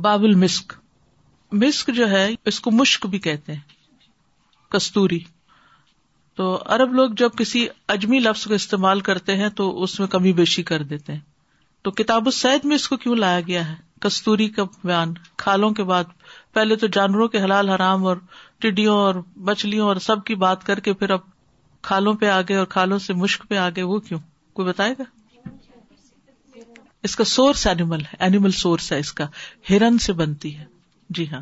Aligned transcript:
بابل 0.00 0.34
مسک۔ 0.34 0.72
مسک 1.52 1.90
جو 1.94 2.10
ہے، 2.10 2.30
اس 2.44 2.60
کو 2.60 2.70
مشک 2.70 3.06
بھی 3.06 3.18
کہتے 3.18 3.52
ہیں، 3.52 3.60
کستوری۔ 4.72 5.18
تو 6.34 6.62
ارب 6.66 6.92
لوگ 6.92 7.10
جب 7.10 7.28
کسی 7.38 7.66
اجمی 7.88 8.18
لفظ 8.18 8.44
کو 8.44 8.54
استعمال 8.54 9.00
کرتے 9.00 9.36
ہیں 9.36 9.48
تو 9.48 9.82
اس 9.82 10.00
میں 10.00 10.08
کمی 10.08 10.32
بیشی 10.32 10.62
کر 10.62 10.82
دیتے 10.82 11.12
ہیں۔ 11.12 11.20
تو 11.82 11.90
کتاب 11.90 12.26
السید 12.26 12.64
میں 12.64 12.76
اس 12.76 12.88
کو 12.88 12.96
کیوں 12.96 13.16
لایا 13.16 13.40
گیا 13.40 13.68
ہے؟ 13.68 13.74
کستوری 14.00 14.48
کا 14.48 14.62
بیان۔ 14.84 15.14
کھالوں 15.36 15.70
کے 15.70 15.82
بعد، 15.82 16.04
پہلے 16.52 16.76
تو 16.76 16.86
جانوروں 16.86 17.28
کے 17.28 17.42
حلال، 17.42 17.68
حرام 17.68 18.06
اور 18.06 18.16
ٹڈیوں 18.58 18.96
اور 18.96 19.14
مچھلیوں 19.36 19.88
اور 19.88 19.96
سب 19.96 20.24
کی 20.24 20.34
بات 20.34 20.64
کر 20.64 20.80
کے 20.80 20.92
پھر 20.92 21.10
اب 21.10 21.20
کھالوں 21.82 22.14
پہ 22.14 22.26
آگے 22.26 22.56
اور 22.56 22.66
کھالوں 22.66 22.98
سے 22.98 23.14
مشک 23.14 23.48
پہ 23.48 23.56
آگے 23.56 23.82
وہ 23.82 23.98
کیوں؟ 23.98 24.20
کوئی 24.52 24.68
بتائے 24.68 24.94
گا؟ 24.98 25.15
اس 27.06 27.16
کا 27.16 27.24
سورس 27.24 27.66
اینیمل 27.66 28.00
ہے 28.00 28.16
اینیمل 28.18 28.50
سورس 28.50 28.92
ہے 28.92 28.98
اس 28.98 29.12
کا، 29.12 29.26
ہرن 29.70 29.98
سے 29.98 30.12
بنتی 30.12 30.56
ہے۔ 30.58 30.64
جی 31.10 31.30
ہاں۔ 31.30 31.40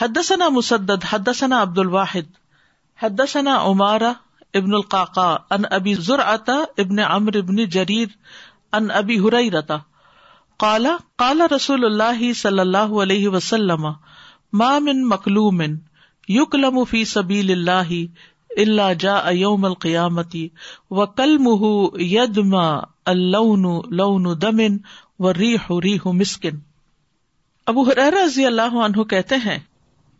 حدثنا 0.00 0.48
مسدد، 0.48 1.04
حدثنا 1.10 1.62
عبد 1.62 1.78
الواحد 1.78 2.28
حدثنا 2.98 3.56
عمارہ 3.62 4.12
ابن 4.54 4.74
القاقا 4.74 5.28
ان 5.50 5.62
ابی 5.70 5.94
زرعتا 5.94 6.56
ابن 6.78 6.98
عمر 6.98 7.36
ابن 7.36 7.56
جریر 7.66 8.08
ان 8.72 8.90
ابی 8.90 9.18
ہریرتا 9.18 9.76
قال 10.60 10.86
قال 11.16 11.40
رسول 11.56 11.84
اللہ 11.84 12.32
صلی 12.32 12.58
اللہ 12.58 12.94
علیہ 13.02 13.28
وسلم، 13.28 13.86
ما 14.52 14.78
من 14.78 15.08
مکلوم 15.08 15.62
یکلم 16.28 16.84
فی 16.84 17.04
سبیل 17.04 17.50
اللہ 17.50 17.92
الا 18.56 18.92
جاء 18.92 19.30
یوم 19.30 19.64
القیامت 19.64 20.36
وکلمہ 20.90 21.98
یدما 22.02 22.80
اللون 23.06 23.80
لون 23.96 24.26
دمن 24.42 24.76
وریح 25.18 25.72
ریح 25.82 26.08
مسکن۔ 26.12 26.58
ابو 27.66 27.82
حریر 27.82 28.12
رضی 28.24 28.46
اللہ 28.46 28.74
عنہ 28.84 29.02
کہتے 29.02 29.34
ہیں 29.36 29.58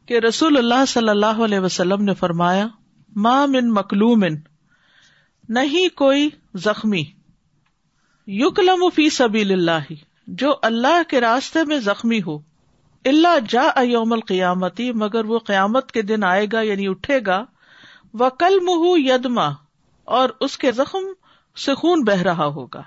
کہ 0.07 0.19
رسول 0.19 0.57
اللہ 0.57 0.85
صلی 0.89 1.09
اللہ 1.09 1.43
علیہ 1.45 1.59
وسلم 1.59 2.05
نے 2.05 2.15
فرمایا 2.15 2.67
ماں 3.17 3.47
من 3.47 3.73
مکلوم، 3.73 4.25
نہیں 5.49 5.89
کوئی 5.89 6.29
زخمی۔ 6.55 7.03
یوکلم 8.27 8.89
فی 8.95 9.11
سبیل 9.11 9.53
اللہ، 9.53 9.93
جو 10.27 10.55
اللہ 10.63 11.03
کے 11.09 11.21
راستے 11.21 11.65
میں 11.65 11.79
زخمی 11.79 12.23
ہو۔ 12.27 12.39
اللہ 13.05 13.39
جا 13.49 13.83
یوم 13.83 14.13
القیامتی 14.13 14.93
مگر 14.93 15.25
وہ 15.25 15.39
قیامت 15.39 15.93
کے 15.93 16.03
دن 16.03 16.25
آئے 16.25 16.47
گا 16.53 16.61
یعنی 16.61 16.89
اٹھے 16.89 17.19
گا۔ 17.27 17.45
وہ 18.15 18.29
کل 18.29 18.59
یدما 18.97 19.49
اور 20.05 20.29
اس 20.41 20.59
کے 20.59 20.73
زخم 20.73 21.05
سے 21.57 21.75
خون 21.75 22.05
بہ 22.05 22.23
رہا 22.23 22.47
ہوگا۔ 22.47 22.83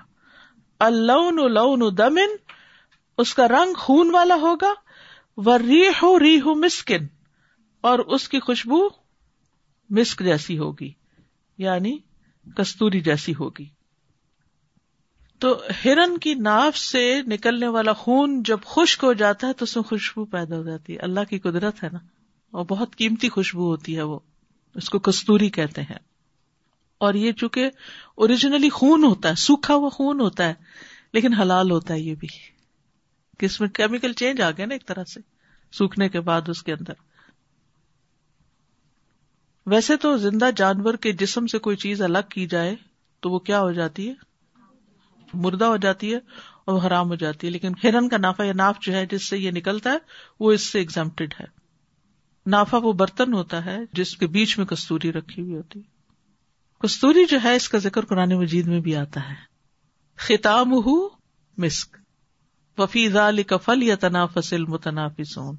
اللہ 0.80 1.90
دمن 1.90 2.34
اس 3.18 3.34
کا 3.34 3.48
رنگ 3.48 3.74
خون 3.74 4.10
والا 4.10 4.34
ہوگا۔ 4.34 4.72
وہ 5.36 5.56
ریح 5.58 6.04
ریح 6.20 6.42
مسکن 6.44 7.06
اور 7.80 7.98
اس 7.98 8.28
کی 8.28 8.40
خوشبو 8.40 8.88
مسک 9.90 10.22
جیسی 10.24 10.58
ہوگی 10.58 10.92
یعنی 11.58 11.96
کستوری 12.56 13.00
جیسی 13.00 13.34
ہوگی۔ 13.34 13.68
تو 15.38 15.62
ہرن 15.84 16.18
کی 16.18 16.34
ناف 16.34 16.78
سے 16.78 17.22
نکلنے 17.22 17.68
والا 17.68 17.92
خون 17.92 18.42
جب 18.42 18.58
خشک 18.66 19.04
ہو 19.04 19.12
جاتا 19.12 19.46
ہے 19.46 19.52
تو 19.52 19.62
اس 19.62 19.76
میں 19.76 19.84
خوشبو 19.84 20.24
پیدا 20.24 20.56
ہو 20.56 20.62
جاتی 20.62 20.92
ہے۔ 20.92 20.98
اللہ 20.98 21.20
کی 21.30 21.38
قدرت 21.38 21.82
ہے 21.84 21.88
نا، 21.92 21.98
اور 22.52 22.64
بہت 22.64 22.96
قیمتی 22.96 23.28
خوشبو 23.28 23.66
ہوتی 23.70 23.96
ہے 23.96 24.02
وہ۔ 24.02 24.18
اس 24.74 24.90
کو 24.90 24.98
کستوری 24.98 25.50
کہتے 25.50 25.82
ہیں۔ 25.82 25.98
اور 26.98 27.14
یہ 27.14 27.32
چونکہ 27.32 27.70
اوریجنلی 28.14 28.70
خون 28.70 29.04
ہوتا 29.04 29.28
ہے، 29.28 29.34
سوکھا 29.34 29.74
ہوا 29.74 29.88
خون 29.88 30.20
ہوتا 30.20 30.48
ہے، 30.48 30.54
لیکن 31.12 31.34
حلال 31.34 31.70
ہوتا 31.70 31.94
ہے 31.94 32.00
یہ 32.00 32.14
بھی۔ 32.14 32.28
کہ 33.38 33.46
اس 33.46 33.60
میں 33.60 33.68
کیمیکل 33.68 34.12
چینج 34.12 34.40
آ 34.40 34.50
گیا 34.50 34.66
نا 34.66 34.74
ایک 34.74 34.86
طرح 34.86 35.04
سے، 35.04 35.20
سوکھنے 35.72 36.08
کے 36.08 36.20
بعد 36.20 36.42
اس 36.48 36.62
کے 36.62 36.72
اندر۔ 36.72 36.92
ویسے 39.66 39.96
تو 39.96 40.16
زندہ 40.16 40.50
جانور 40.56 40.94
کے 40.94 41.12
جسم 41.12 41.46
سے 41.46 41.58
کوئی 41.58 41.76
چیز 41.76 42.02
الگ 42.02 42.18
کی 42.30 42.46
جائے 42.46 42.76
تو 43.20 43.30
وہ 43.30 43.38
کیا 43.38 43.60
ہو 43.60 43.72
جاتی 43.72 44.08
ہے؟ 44.08 44.14
مردہ 45.34 45.64
ہو 45.64 45.76
جاتی 45.76 46.14
ہے 46.14 46.18
اور 46.64 46.82
حرام 46.82 47.08
ہو 47.08 47.14
جاتی 47.14 47.46
ہے۔ 47.46 47.52
لیکن 47.52 47.72
ہرن 47.84 48.08
کا 48.08 48.16
نافا 48.16 48.44
یا 48.44 48.52
ناف 48.52 48.76
جو 48.80 48.92
ہے، 48.92 49.06
جس 49.06 49.28
سے 49.28 49.38
یہ 49.38 49.50
نکلتا 49.50 49.90
ہے، 49.90 49.98
وہ 50.40 50.52
اس 50.52 50.62
سے 50.62 50.78
ایگزامپٹیڈ 50.78 51.34
ہے۔ 51.40 51.63
نافا 52.46 52.76
وہ 52.76 52.92
برتن 52.92 53.34
ہوتا 53.34 53.64
ہے 53.64 53.78
جس 53.92 54.16
کے 54.16 54.26
بیچ 54.26 54.58
میں 54.58 54.66
کستوری 54.66 55.12
رکھی 55.12 55.42
ہوئی 55.42 55.56
ہوتی 55.56 55.80
کستوری 56.80 57.26
جو 57.26 57.38
ہے، 57.44 57.56
اس 57.56 57.68
کا 57.68 57.78
ذکر 57.78 58.04
قرآن 58.04 58.34
مجید 58.34 58.66
میں 58.66 58.80
بھی 58.80 58.96
آتا 58.96 59.20
ہے۔ 59.28 59.34
خطام 60.16 60.70
مسک۔ 61.56 61.96
وفی 62.78 63.08
فل 63.64 63.82
یا 63.82 63.96
تنافسل 63.96 64.64
متنافسون 64.64 65.56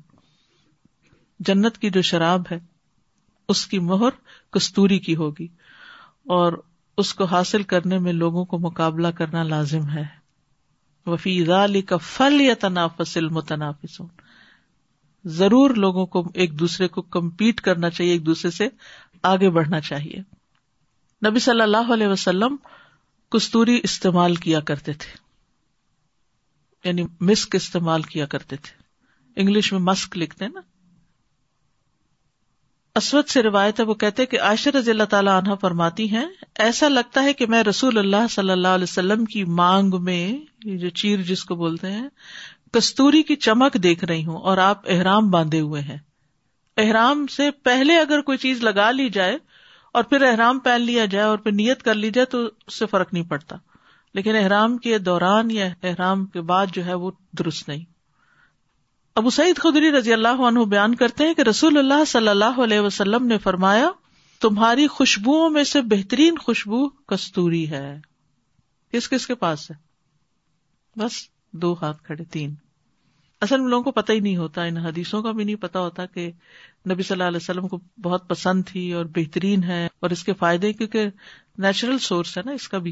جنت 1.39 1.77
کی 1.77 1.89
جو 1.89 2.01
شراب 2.01 2.41
ہے، 2.51 2.59
اس 3.49 3.67
کی 3.67 3.79
مہر 3.79 4.09
کستوری 4.51 4.99
کی 4.99 5.15
ہوگی۔ 5.15 5.47
اور 6.23 6.53
اس 6.97 7.13
کو 7.13 7.23
حاصل 7.23 7.63
کرنے 7.63 7.99
میں 7.99 8.13
لوگوں 8.13 8.45
کو 8.45 8.59
مقابلہ 8.59 9.07
کرنا 9.07 9.43
لازم 9.43 9.89
ہے۔ 9.89 10.05
وفی 11.05 11.51
علی 11.51 11.81
کا 11.81 11.97
فل 11.97 12.41
یا 12.41 12.53
تنافسل 12.59 13.29
متنافس 13.29 14.01
ضرور 15.25 15.69
لوگوں 15.69 16.05
کو 16.05 16.31
ایک 16.33 16.59
دوسرے 16.59 16.87
کو 16.87 17.01
کمپیٹ 17.01 17.61
کرنا 17.61 17.89
چاہیے، 17.89 18.11
ایک 18.11 18.25
دوسرے 18.25 18.51
سے 18.51 18.67
آگے 19.23 19.49
بڑھنا 19.49 19.79
چاہیے۔ 19.79 20.19
نبی 21.29 21.39
صلی 21.39 21.61
اللہ 21.61 21.93
علیہ 21.93 22.07
وسلم 22.07 22.55
کستوری 23.31 23.79
استعمال 23.83 24.35
کیا 24.35 24.59
کرتے 24.59 24.93
تھے۔ 24.93 25.17
یعنی 26.83 27.03
مسک 27.19 27.55
استعمال 27.55 28.01
کیا 28.01 28.25
کرتے 28.25 28.55
تھے۔ 28.55 28.83
انگلش 29.35 29.71
میں 29.71 29.79
مسک 29.79 30.17
لکھتے 30.17 30.47
نا۔ 30.47 30.59
اسود 32.95 33.27
سے 33.27 33.43
روایت 33.43 33.79
ہے، 33.79 33.85
وہ 33.85 33.93
کہتے 33.93 34.25
کہ 34.25 34.41
عائشہ 34.41 34.69
رضی 34.69 34.91
اللہ 34.91 35.03
تعالیٰ 35.03 35.41
عنہ 35.41 35.53
فرماتی 35.61 36.11
ہیں، 36.11 36.25
ایسا 36.55 36.87
لگتا 36.87 37.23
ہے 37.23 37.33
کہ 37.33 37.45
میں 37.45 37.63
رسول 37.63 37.97
اللہ 37.97 38.27
صلی 38.29 38.49
اللہ 38.49 38.67
علیہ 38.67 38.83
وسلم 38.83 39.25
کی 39.25 39.43
مانگ 39.43 39.91
میں، 39.99 40.37
یہ 40.65 40.77
جو 40.77 40.89
چیر 40.89 41.21
جس 41.21 41.45
کو 41.45 41.55
بولتے 41.55 41.91
ہیں 41.91 42.07
کستوری 42.75 43.23
کی 43.23 43.35
چمک 43.35 43.73
دیکھ 43.73 44.05
رہی 44.05 44.25
ہوں 44.25 44.37
اور 44.37 44.57
آپ 44.57 44.81
احرام 44.87 45.29
باندھے 45.29 45.59
ہوئے 45.59 45.81
ہیں۔ 45.81 45.97
احرام 46.77 47.27
سے 47.27 47.51
پہلے 47.51 47.99
اگر 47.99 48.21
کوئی 48.21 48.37
چیز 48.37 48.63
لگا 48.63 48.91
لی 48.91 49.09
جائے 49.09 49.37
اور 49.91 50.03
پھر 50.03 50.21
احرام 50.21 50.59
پہن 50.59 50.81
لیا 50.81 51.05
جائے 51.05 51.25
اور 51.25 51.37
پھر 51.37 51.51
نیت 51.51 51.83
کر 51.83 51.93
لی 51.93 52.11
جائے 52.11 52.25
تو 52.25 52.49
اس 52.67 52.73
سے 52.73 52.85
فرق 52.85 53.13
نہیں 53.13 53.23
پڑتا۔ 53.23 53.55
لیکن 54.13 54.35
احرام 54.35 54.77
کے 54.77 54.97
دوران 54.97 55.51
یا 55.51 55.65
احرام 55.83 56.25
کے 56.25 56.41
بعد 56.41 56.65
جو 56.73 56.85
ہے 56.85 56.93
وہ 56.93 57.11
درست 57.39 57.69
نہیں۔ 57.69 57.85
ابو 59.15 59.29
سعید 59.29 59.57
خدری 59.57 59.91
رضی 59.91 60.13
اللہ 60.13 60.27
عنہ 60.27 60.59
بیان 60.59 60.95
کرتے 60.95 61.27
ہیں 61.27 61.33
کہ 61.33 61.41
رسول 61.41 61.77
اللہ 61.77 62.05
صلی 62.05 62.27
اللہ 62.27 62.63
علیہ 62.63 62.79
وسلم 62.79 63.27
نے 63.27 63.37
فرمایا، 63.37 63.89
تمہاری 64.41 64.87
خوشبو 64.87 65.49
میں 65.49 65.63
سے 65.63 65.81
بہترین 65.81 66.37
خوشبو 66.37 66.89
کستوری 66.89 67.69
ہے۔ 67.69 67.99
کس 68.91 69.09
کس 69.09 69.27
کے 69.27 69.35
پاس 69.35 69.71
ہے؟ 69.71 69.75
بس 70.99 71.11
دو 71.51 71.75
ہاتھ 71.81 72.03
کھڑے، 72.03 72.23
تین۔ 72.23 72.55
اصل 73.45 73.59
میں 73.59 73.69
لوگوں 73.69 73.83
کو 73.83 73.91
پتہ 73.91 74.11
ہی 74.11 74.19
نہیں 74.19 74.37
ہوتا، 74.37 74.63
ان 74.63 74.77
حدیثوں 74.77 75.23
کا 75.23 75.31
بھی 75.31 75.43
نہیں 75.43 75.55
پتا 75.55 75.79
ہوتا 75.79 76.05
کہ 76.05 76.31
نبی 76.89 77.03
صلی 77.03 77.15
اللہ 77.15 77.23
علیہ 77.23 77.37
وسلم 77.37 77.67
کو 77.67 77.79
بہت 78.01 78.29
پسند 78.29 78.63
تھی 78.65 78.93
اور 78.93 79.05
بہترین 79.05 79.63
ہے 79.63 79.87
اور 79.99 80.09
اس 80.09 80.23
کے 80.23 80.33
فائدے، 80.33 80.73
کیونکہ 80.73 81.07
نیچرل 81.57 81.97
سورس 81.97 82.37
ہے 82.37 82.43
نا 82.45 82.51
اس 82.51 82.67
کا 82.67 82.77
بھی۔ 82.77 82.91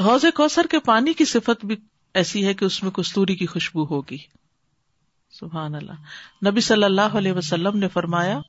حوض 0.00 0.24
کوثر 0.34 0.66
کے 0.70 0.78
پانی 0.78 1.12
کی 1.12 1.24
صفت 1.24 1.64
بھی 1.64 1.76
ایسی 2.14 2.46
ہے 2.46 2.54
کہ 2.54 2.64
اس 2.64 2.82
میں 2.82 2.90
کستوری 2.90 3.36
کی 3.36 3.46
خوشبو 3.46 3.84
ہوگی۔ 3.84 4.16
سبحان 5.30 5.74
اللہ 5.74 5.92
نبی 6.50 6.60
صلی 6.60 6.84
اللہ 6.84 7.00
علیہ 7.00 7.32
وسلم 7.32 7.78
نے 7.78 7.88
فرمایا، 7.88 8.40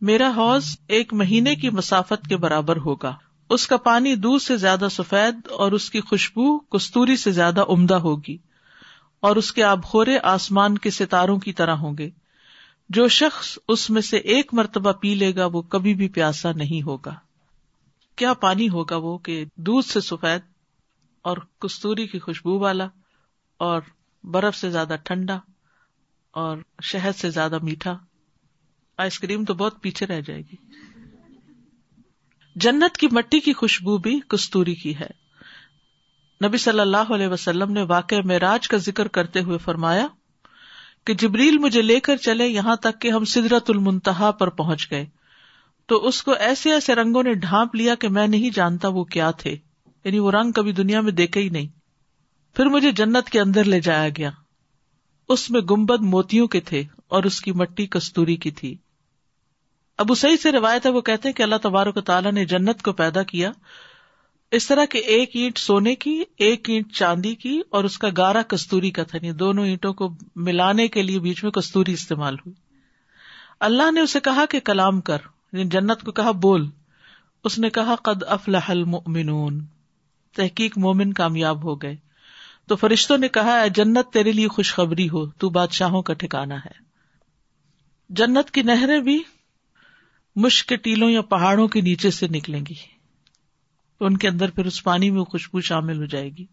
میرا 0.00 0.32
حوض 0.36 0.76
ایک 0.88 1.14
مہینے 1.14 1.54
کی 1.54 1.70
مسافت 1.70 2.28
کے 2.28 2.36
برابر 2.36 2.76
ہوگا۔ 2.76 3.16
اس 3.50 3.66
کا 3.66 3.76
پانی 3.76 4.14
دودھ 4.14 4.42
سے 4.42 4.56
زیادہ 4.56 4.86
سفید 4.90 5.48
اور 5.50 5.72
اس 5.72 5.90
کی 5.90 6.00
خوشبو 6.00 6.58
کستوری 6.58 7.16
سے 7.16 7.30
زیادہ 7.30 7.64
عمدہ 7.68 7.94
ہوگی۔ 7.94 8.36
اور 9.20 9.36
اس 9.36 9.52
کے 9.52 9.64
آبخورے 9.64 10.18
آسمان 10.22 10.78
کے 10.78 10.90
ستاروں 10.90 11.38
کی 11.38 11.52
طرح 11.52 11.74
ہوں 11.74 11.98
گے۔ 11.98 12.10
جو 12.88 13.08
شخص 13.08 13.58
اس 13.68 13.90
میں 13.90 14.02
سے 14.02 14.16
ایک 14.16 14.54
مرتبہ 14.54 14.92
پی 14.92 15.14
لے 15.14 15.34
گا، 15.34 15.46
وہ 15.46 15.62
کبھی 15.62 15.94
بھی 15.94 16.08
پیاسا 16.08 16.52
نہیں 16.52 16.82
ہوگا۔ 16.82 17.14
کیا 18.16 18.34
پانی 18.34 18.68
ہوگا 18.68 18.96
وہ 18.96 19.18
کہ 19.18 19.44
دودھ 19.56 19.86
سے 19.86 20.00
سفید 20.00 20.40
اور 21.22 21.36
کستوری 21.60 22.06
کی 22.06 22.18
خوشبو 22.18 22.58
والا 22.58 22.86
اور 23.56 23.82
برف 24.24 24.56
سے 24.56 24.70
زیادہ 24.70 24.96
ٹھنڈا 25.04 25.38
اور 26.30 26.58
شہد 26.82 27.18
سے 27.18 27.30
زیادہ 27.30 27.58
میٹھا؟ 27.62 27.98
آئس 28.98 29.18
کریم 29.18 29.44
تو 29.44 29.54
بہت 29.54 29.82
پیچھے 29.82 30.06
رہ 30.06 30.20
جائے 30.20 30.40
گی۔ 30.40 30.56
جنت 32.56 32.96
کی 32.96 33.08
مٹی 33.12 33.40
کی 33.40 33.52
خوشبو 33.52 33.98
بھی 33.98 34.20
کستوری 34.28 34.74
کی 34.74 34.96
ہے۔ 34.96 35.19
نبی 36.44 36.58
صلی 36.58 36.80
اللہ 36.80 37.12
علیہ 37.14 37.28
وسلم 37.28 37.72
نے 37.72 37.82
واقع 37.82 38.14
معراج 38.24 38.68
کا 38.68 38.76
ذکر 38.76 39.08
کرتے 39.08 39.40
ہوئے 39.40 39.58
فرمایا 39.58 40.06
کہ 41.04 41.14
جبریل 41.14 41.58
مجھے 41.58 41.82
لے 41.82 42.00
کر 42.00 42.16
چلے 42.16 42.48
یہاں 42.48 42.76
تک 42.76 43.00
کہ 43.00 43.10
ہم 43.10 43.24
سدرت 43.24 43.70
المنتہا 43.70 44.30
پر 44.30 44.48
پہنچ 44.48 44.90
گئے۔ 44.90 45.06
تو 45.86 46.08
اس 46.08 46.22
کو 46.22 46.32
ایسے 46.32 46.72
ایسے 46.72 46.94
رنگوں 46.94 47.22
نے 47.22 47.34
ڈھانپ 47.34 47.74
لیا 47.74 47.94
کہ 47.94 48.08
میں 48.08 48.26
نہیں 48.26 48.50
جانتا 48.50 48.88
وہ 48.88 49.04
کیا 49.04 49.30
تھے۔ 49.30 49.56
یعنی 50.04 50.18
وہ 50.18 50.30
رنگ 50.30 50.52
کبھی 50.52 50.72
دنیا 50.72 51.00
میں 51.00 51.12
دیکھے 51.12 51.40
ہی 51.40 51.48
نہیں۔ 51.48 51.66
پھر 52.56 52.66
مجھے 52.66 52.92
جنت 52.92 53.30
کے 53.30 53.40
اندر 53.40 53.64
لے 53.64 53.80
جایا 53.80 54.08
گیا۔ 54.08 54.30
اس 55.28 55.50
میں 55.50 55.60
گمبد 55.60 56.02
موتیوں 56.02 56.46
کے 56.46 56.60
تھے 56.60 56.82
اور 57.08 57.24
اس 57.24 57.40
کی 57.40 57.52
مٹی 57.52 57.86
کستوری 57.86 58.36
کی 58.36 58.50
تھی۔ 58.50 58.76
ابو 59.98 60.14
صحیح 60.14 60.36
سے 60.36 60.52
روایت 60.52 60.86
ہے، 60.86 60.90
وہ 60.90 61.00
کہتے 61.00 61.28
ہیں 61.28 61.34
کہ 61.34 61.42
اللہ 61.42 61.56
تبارک 61.62 62.04
تعالیٰ 62.04 62.32
نے 62.32 62.44
جنت 62.44 62.82
کو 62.82 62.92
پیدا 62.92 63.22
کیا 63.22 63.52
اس 64.50 64.66
طرح 64.66 64.84
کے 64.84 64.98
ایک 64.98 65.30
اینٹ 65.34 65.58
سونے 65.58 65.94
کی، 65.94 66.24
ایک 66.36 66.70
اینٹ 66.70 66.92
چاندی 66.92 67.34
کی 67.34 67.60
اور 67.70 67.84
اس 67.84 67.98
کا 67.98 68.08
گارا 68.16 68.42
کستوری 68.42 68.90
کا 68.90 69.02
تھا 69.02 69.18
یعنی 69.22 69.32
دونوں 69.32 69.66
اینٹوں 69.66 69.92
کو 69.92 70.16
ملانے 70.36 70.88
کے 70.88 71.02
لیے 71.02 71.18
بیچ 71.18 71.44
میں 71.44 71.50
کستوری 71.50 71.92
استعمال 71.92 72.34
ہوئی۔ 72.34 72.54
اللہ 73.60 73.90
نے 73.90 74.00
اسے 74.00 74.20
کہا 74.20 74.44
کہ 74.50 74.60
کلام 74.60 75.00
کر 75.00 75.18
یعنی 75.52 75.64
جنت 75.64 76.02
کو 76.04 76.12
کہا 76.12 76.30
بول۔ 76.30 76.68
اس 77.44 77.58
نے 77.58 77.70
کہا، 77.70 77.94
قد 77.94 78.22
افلح 78.26 78.60
المؤمنون۔ 78.68 79.64
تحقیق 80.36 80.78
مومن 80.78 81.12
کامیاب 81.12 81.64
ہو 81.64 81.82
گئے۔ 81.82 81.96
تو 82.66 82.76
فرشتوں 82.76 83.18
نے 83.18 83.28
کہا، 83.28 83.60
اے 83.60 83.68
جنت، 83.68 84.12
تیرے 84.12 84.32
لیے 84.32 84.48
خوشخبری 84.48 85.08
ہو، 85.08 85.26
تو 85.26 85.50
بادشاہوں 85.50 86.02
کا 86.02 86.12
ٹھکانا 86.12 86.54
ہے۔ 86.54 86.72
جنت 88.08 88.50
کی 88.50 88.62
نہریں 88.62 89.00
بھی 89.00 89.22
مشک 90.36 90.68
کے 90.68 90.76
ٹیلوں 90.76 91.10
یا 91.10 91.22
پہاڑوں 91.22 91.68
کے 91.68 91.80
نیچے 91.80 92.10
سے 92.10 92.28
نکلیں 92.28 92.60
گی۔ 92.68 92.99
ان 94.00 94.16
کے 94.16 94.28
اندر 94.28 94.50
پھر 94.50 94.66
اس 94.66 94.84
پانی 94.84 95.10
میں 95.10 95.24
خوشبو 95.24 95.60
شامل 95.60 95.96
ہو 95.96 96.04
جائے 96.04 96.28
گی۔ 96.28 96.46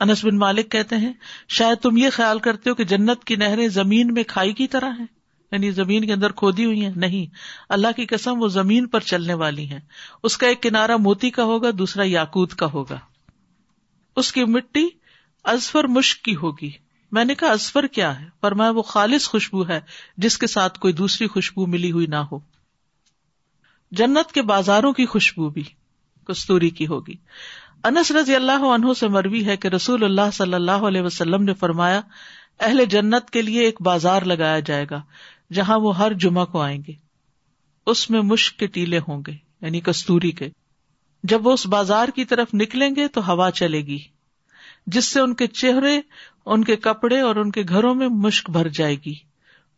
انس 0.00 0.24
بن 0.24 0.38
مالک 0.38 0.70
کہتے 0.70 0.96
ہیں، 0.96 1.12
شاید 1.48 1.78
تم 1.78 1.96
یہ 1.96 2.10
خیال 2.10 2.38
کرتے 2.38 2.70
ہو 2.70 2.74
کہ 2.74 2.84
جنت 2.84 3.24
کی 3.24 3.36
نہریں 3.36 3.68
زمین 3.68 4.14
میں 4.14 4.22
کھائی 4.22 4.52
کی 4.52 4.66
طرح 4.66 4.90
ہیں۔ 4.98 5.06
یعنی 5.52 5.70
زمین 5.70 6.06
کے 6.06 6.12
اندر 6.12 6.32
کھودی 6.32 6.64
ہوئی 6.64 6.84
ہیں۔ 6.84 6.92
نہیں، 6.96 7.34
اللہ 7.68 7.88
کی 7.96 8.06
قسم 8.06 8.42
وہ 8.42 8.48
زمین 8.48 8.86
پر 8.86 9.00
چلنے 9.00 9.34
والی 9.34 9.68
ہیں۔ 9.68 9.80
اس 10.22 10.38
کا 10.38 10.46
ایک 10.46 10.62
کنارا 10.62 10.96
موتی 10.96 11.30
کا 11.30 11.44
ہوگا، 11.44 11.68
دوسرا 11.78 12.02
یاقوت 12.06 12.54
کا 12.54 12.66
ہوگا۔ 12.66 12.98
اس 14.16 14.32
کی 14.32 14.44
مٹی 14.44 14.88
ازفر 15.44 15.84
مشک 15.84 16.24
کی 16.24 16.36
ہوگی۔ 16.36 16.70
میں 17.12 17.24
نے 17.24 17.34
کہا 17.34 17.48
ازفر 17.48 17.86
کیا 17.86 18.20
ہے؟ 18.20 18.26
پر 18.40 18.54
میں 18.54 18.70
وہ 18.70 18.82
خالص 18.82 19.28
خوشبو 19.28 19.68
ہے، 19.68 19.80
جس 20.16 20.38
کے 20.38 20.46
ساتھ 20.46 20.78
کوئی 20.78 20.92
دوسری 20.92 21.26
خوشبو 21.26 21.66
ملی 21.66 21.92
ہوئی 21.92 22.06
نہ 22.06 22.16
ہو۔ 22.16 22.38
جنت 23.90 24.32
کے 24.32 24.42
بازاروں 24.42 24.92
کی 24.92 25.06
خوشبو 25.06 25.48
بھی۔ 25.48 25.62
کستوری 26.30 26.70
کی 26.70 26.86
ہوگی۔ 26.86 27.14
انس 27.84 28.10
رضی 28.10 28.34
اللہ 28.34 28.52
عنہ 28.52 28.92
سے 28.92 29.08
مروی 29.08 29.46
ہے 29.46 29.56
کہ 29.56 29.68
رسول 29.68 30.04
اللہ 30.04 30.30
صلی 30.32 30.54
اللہ 30.54 30.70
علیہ 30.70 31.00
وسلم 31.00 31.42
نے 31.42 31.54
فرمایا، 31.54 32.00
اہل 32.60 32.84
جنت 32.84 33.30
کے 33.30 33.42
لیے 33.42 33.64
ایک 33.64 33.82
بازار 33.82 34.22
لگایا 34.22 34.60
جائے 34.60 34.86
گا، 34.90 35.02
جہاں 35.52 35.78
وہ 35.78 35.98
ہر 35.98 36.12
جمعہ 36.12 36.44
کو 36.44 36.60
آئیں 36.60 36.82
گے۔ 36.88 36.92
اس 37.86 38.10
میں 38.10 38.20
مشک 38.20 38.58
کے 38.58 38.66
ٹیلے 38.66 38.98
ہوں 38.98 39.22
گے 39.26 39.32
یعنی 39.60 39.80
کستوری 39.80 40.30
کے۔ 40.30 40.48
جب 41.22 41.46
وہ 41.46 41.52
اس 41.52 41.66
بازار 41.66 42.08
کی 42.08 42.24
طرف 42.24 42.48
نکلیں 42.54 42.90
گے 42.96 43.08
تو 43.08 43.32
ہوا 43.32 43.50
چلے 43.50 43.80
گی، 43.80 43.98
جس 44.86 45.04
سے 45.04 45.20
ان 45.20 45.34
کے 45.34 45.46
چہرے، 45.46 46.00
ان 46.46 46.64
کے 46.64 46.76
کپڑے 46.76 47.20
اور 47.20 47.36
ان 47.36 47.50
کے 47.50 47.62
گھروں 47.68 47.94
میں 47.94 48.08
مشک 48.08 48.50
بھر 48.50 48.68
جائے 48.68 48.96
گی 49.06 49.14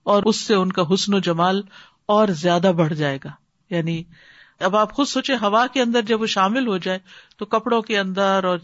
اور 0.03 0.23
اس 0.23 0.37
سے 0.37 0.55
ان 0.55 0.73
کا 0.73 0.83
حسن 0.95 1.15
و 1.15 1.19
جمال 1.19 1.63
اور 2.07 2.29
زیادہ 2.29 2.73
بڑھ 2.77 2.95
جائے 2.95 3.19
گا۔ 3.25 3.31
یعنی 3.71 4.03
اب 4.61 4.77
آپ 4.77 4.93
خود 4.93 5.07
سوچے 5.07 5.35
ہوا 5.35 5.67
کے 5.67 5.83
اندر 5.83 6.03
جب 6.03 6.21
وہ 6.21 6.27
شامل 6.27 6.67
ہو 6.67 6.79
جائے 6.79 6.99
تو 7.37 7.45
کپڑوں 7.45 7.83
کے 7.83 7.99
اندر 7.99 8.45
اور 8.45 8.59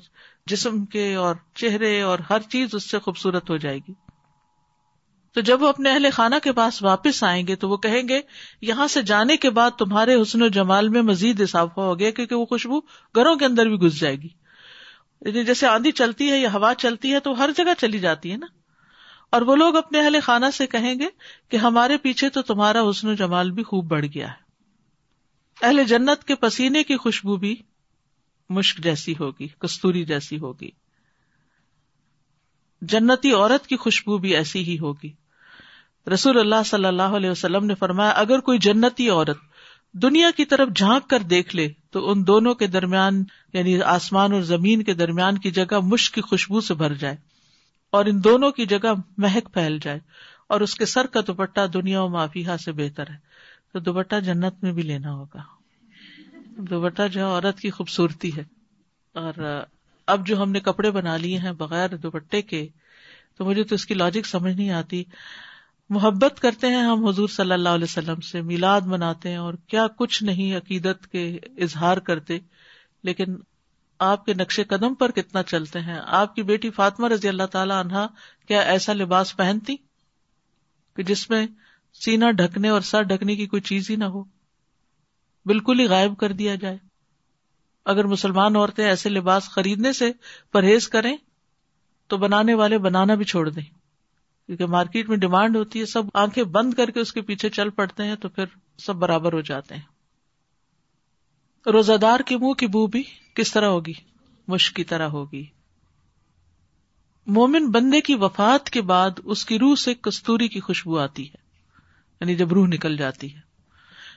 جسم 0.47 0.85
کے 0.85 1.15
اور 1.15 1.37
چہرے 1.55 2.03
اور 2.03 2.19
ہر 2.31 2.41
چیز 2.41 2.69
اس 2.73 2.91
سے 2.91 2.99
خوبصورت 2.99 3.51
ہو 3.51 3.57
جائے 3.57 3.79
گی۔ 3.79 3.93
تو 5.35 5.41
جب 5.41 5.63
وہ 5.63 5.69
اپنے 5.69 5.91
اہل 5.91 6.07
خانہ 6.13 6.35
کے 6.43 6.53
پاس 6.53 6.83
واپس 6.83 7.25
آئیں 7.25 7.47
گے 7.47 7.57
تو 7.57 7.69
وہ 7.69 7.77
کہیں 7.77 8.09
گے، 8.09 8.21
یہاں 8.63 8.87
سے 8.87 9.03
جانے 9.03 9.37
کے 9.37 9.51
بعد 9.51 9.71
تمہارے 9.71 10.23
حسن 10.23 10.43
و 10.43 10.49
جمال 10.49 10.89
میں 10.89 11.03
مزید 11.03 11.41
اضافہ 11.41 11.81
ہو 11.81 11.99
گیا 11.99 12.11
کیونکہ 12.11 12.35
وہ 12.35 12.47
خوشبو 12.47 12.81
گھروں 13.15 13.37
کے 13.37 13.45
اندر 13.45 13.67
بھی 13.67 13.77
گھس 13.77 14.01
جائے 14.01 14.17
گی۔ 14.17 14.29
جیسے 15.45 15.67
آندھی 15.67 15.93
چلتی 15.93 16.31
ہے 16.31 16.39
یا 16.39 16.53
ہوا 16.53 16.75
چلتی 16.75 17.13
ہے 17.13 17.21
تو 17.21 17.39
ہر 17.39 17.51
جگہ 17.57 17.73
چلی 17.79 17.99
جاتی 17.99 18.33
ہے 18.33 18.37
نا۔ 18.37 18.47
اور 19.31 19.43
وہ 19.43 19.57
لوگ 19.57 19.77
اپنے 19.77 20.01
اہل 20.01 20.17
خانہ 20.23 20.47
سے 20.53 20.67
کہیں 20.67 20.99
گے 21.01 21.07
کہ 21.49 21.57
ہمارے 21.57 21.97
پیچھے 21.97 22.29
تو 22.29 22.43
تمہارا 22.43 22.81
حسن 22.91 23.09
و 23.09 23.15
جمال 23.15 23.51
بھی 23.51 23.63
خوب 23.63 23.87
بڑھ 23.87 24.07
گیا 24.15 24.29
ہے۔ 24.29 24.48
اہل 25.63 25.85
جنت 25.85 26.25
کے 26.25 26.35
پسینے 26.35 26.83
کی 26.83 26.97
خوشبو 26.97 27.37
بھی 27.37 27.57
مشک 28.51 28.79
جیسی 28.79 29.15
ہوگی، 29.21 29.47
کستوری 29.59 30.05
جیسی 30.05 30.39
ہوگی۔ 30.39 30.71
جنتی 32.83 33.33
عورت 33.33 33.67
کی 33.67 33.77
خوشبو 33.77 34.19
بھی 34.19 34.37
ایسی 34.37 34.65
ہی 34.65 34.79
ہوگی۔ 34.79 35.13
رسول 36.15 36.39
اللہ 36.39 36.63
صلی 36.67 36.85
اللہ 36.85 37.03
علیہ 37.03 37.31
وسلم 37.31 37.67
نے 37.67 37.75
فرمایا، 37.75 38.11
اگر 38.11 38.41
کوئی 38.41 38.59
جنتی 38.59 39.09
عورت 39.09 39.39
دنیا 39.93 40.31
کی 40.37 40.45
طرف 40.45 40.69
جھانک 40.77 41.11
کر 41.11 41.19
دیکھ 41.19 41.57
لے، 41.57 41.69
تو 41.91 42.11
ان 42.11 42.27
دونوں 42.27 42.55
کے 42.55 42.67
درمیان 42.67 43.25
یعنی 43.53 43.83
آسمان 43.83 44.33
اور 44.33 44.41
زمین 44.41 44.83
کے 44.83 44.95
درمیان 44.95 45.39
کی 45.39 45.51
جگہ 45.51 45.81
مشک 45.83 46.15
کی 46.15 46.21
خوشبو 46.21 46.61
سے 46.61 46.75
بھر 46.75 46.95
جائے 46.95 47.17
اور 47.91 48.05
ان 48.05 48.25
دونوں 48.25 48.51
کی 48.51 48.67
جگہ 48.67 48.93
مہک 49.19 49.55
پھیل 49.55 49.79
جائے 49.83 49.99
اور 50.49 50.61
اس 50.61 50.75
کے 50.75 50.87
سر 50.87 51.07
کا 51.07 51.21
دوپٹہ 51.27 51.67
دنیا 51.67 52.03
و 52.03 52.09
معافیہ 52.09 52.51
سے 52.65 52.73
بہتر 52.73 53.11
ہے۔ 53.11 53.28
تو 53.73 53.79
دوپٹہ 53.79 54.21
جنت 54.21 54.55
میں 54.63 54.73
بھی 54.73 54.83
لینا 54.83 55.13
ہوگا۔ 55.13 55.43
دوپٹہ 56.57 57.09
جو 57.09 57.27
عورت 57.27 57.61
کی 57.61 57.71
خوبصورتی 57.71 58.37
ہے۔ 58.37 58.45
اور 59.15 59.65
اب 60.07 60.27
جو 60.27 60.43
ہم 60.43 60.51
نے 60.51 60.61
کپڑے 60.61 60.91
بنا 60.91 61.17
لیے 61.17 61.39
ہیں 61.39 61.53
بغیر 61.53 61.97
دوپٹے 61.97 62.43
کے، 62.43 62.69
تو 63.37 63.45
مجھے 63.45 63.65
تو 63.65 63.75
اس 63.75 63.87
کی 63.87 63.95
لاجک 63.95 64.27
سمجھ 64.27 64.55
نہیں 64.55 64.71
آتی۔ 64.71 65.05
محبت 65.91 66.41
کرتے 66.41 66.67
ہیں 66.67 66.83
ہم 66.83 67.07
حضور 67.07 67.29
صلی 67.29 67.53
اللہ 67.53 67.69
علیہ 67.69 67.85
وسلم 67.85 68.21
سے، 68.21 68.43
میلاد 68.43 68.81
مناتے 68.81 69.29
ہیں 69.29 69.37
اور 69.37 69.55
کیا 69.55 69.87
کچھ 69.97 70.23
نہیں 70.23 70.57
عقیدت 70.57 71.07
کے 71.13 71.39
اظہار 71.59 71.97
کرتے۔ 71.97 72.39
لیکن 73.03 73.37
آپ 73.99 74.25
کے 74.25 74.35
نقش 74.35 74.61
قدم 74.69 74.95
پر 74.95 75.11
کتنا 75.11 75.43
چلتے 75.43 75.81
ہیں۔ 75.81 76.01
آپ 76.05 76.35
کی 76.35 76.43
بیٹی 76.43 76.71
فاطمہ 76.71 77.09
رضی 77.09 77.29
اللہ 77.29 77.47
تعالی 77.47 77.73
عنہا 77.73 78.07
کیا 78.49 78.61
ایسا 78.61 78.93
لباس 78.93 79.37
پہنتی 79.37 79.77
کہ 80.97 81.03
جس 81.03 81.31
میں 81.31 81.47
سینا 82.05 82.31
ڈھکنے 82.31 82.69
اور 82.69 82.81
سر 82.81 83.03
ڈھکنے 83.03 83.37
کی 83.37 83.47
کوئی 83.47 83.63
چیز 83.63 83.91
ہی 83.91 83.97
نہ 83.97 84.05
ہو۔ 84.05 84.23
بالکل 85.45 85.81
ہی 85.81 85.87
غائب 85.87 86.19
کر 86.19 86.33
دیا 86.33 86.55
جائے۔ 86.55 86.79
اگر 87.85 88.05
مسلمان 88.05 88.57
عورتیں 88.57 88.85
ایسے 88.85 89.09
لباس 89.09 89.43
خریدنے 89.51 89.93
سے 89.93 90.13
پرہیز 90.53 90.89
کریں، 90.89 91.17
تو 92.07 92.17
بنانے 92.17 92.55
والے 92.55 92.79
بنانا 92.79 93.15
بھی 93.15 93.25
چھوڑ 93.25 93.49
دیں۔ 93.49 93.63
کیونکہ 94.47 94.67
مارکیٹ 94.67 95.09
میں 95.09 95.17
ڈیمانڈ 95.17 95.57
ہوتی 95.57 95.81
ہے، 95.81 95.87
سب 95.87 96.03
آنکھیں 96.15 96.45
بند 96.45 96.75
کر 96.75 96.91
کے 96.91 97.01
اس 97.01 97.13
کے 97.13 97.23
پیچھے 97.23 97.49
چل 97.49 97.71
پڑتے 97.71 98.05
ہیں، 98.05 98.17
تو 98.17 98.29
پھر 98.29 98.45
سب 98.79 98.97
برابر 98.97 99.33
ہو 99.33 99.41
جاتے 99.41 99.75
ہیں۔ 99.75 99.83
روزہ 101.69 101.93
دار 101.93 102.21
کے 102.21 102.37
منہ 102.37 102.53
کی 102.53 102.67
بو 102.67 102.87
بھی 102.87 103.03
کس 103.35 103.53
طرح 103.53 103.67
ہوگی؟ 103.67 103.93
مشک 104.49 104.77
کی 104.77 104.85
طرح 104.85 105.09
ہوگی۔ 105.09 105.47
مومن 107.27 107.71
بندے 107.71 108.01
کی 108.01 108.15
وفات 108.15 108.71
کے 108.71 108.83
بعد 108.83 109.11
اس 109.25 109.45
کی 109.45 109.59
روح 109.59 109.75
سے 109.75 109.95
کستوری 109.95 110.49
کی 110.49 110.61
خوشبو 110.61 110.99
آتی 110.99 111.29
ہے۔ 111.29 111.48
یعنی 112.21 112.35
جب 112.35 112.53
روح 112.53 112.67
نکل 112.67 112.97
جاتی 112.97 113.35
ہے۔ 113.35 113.41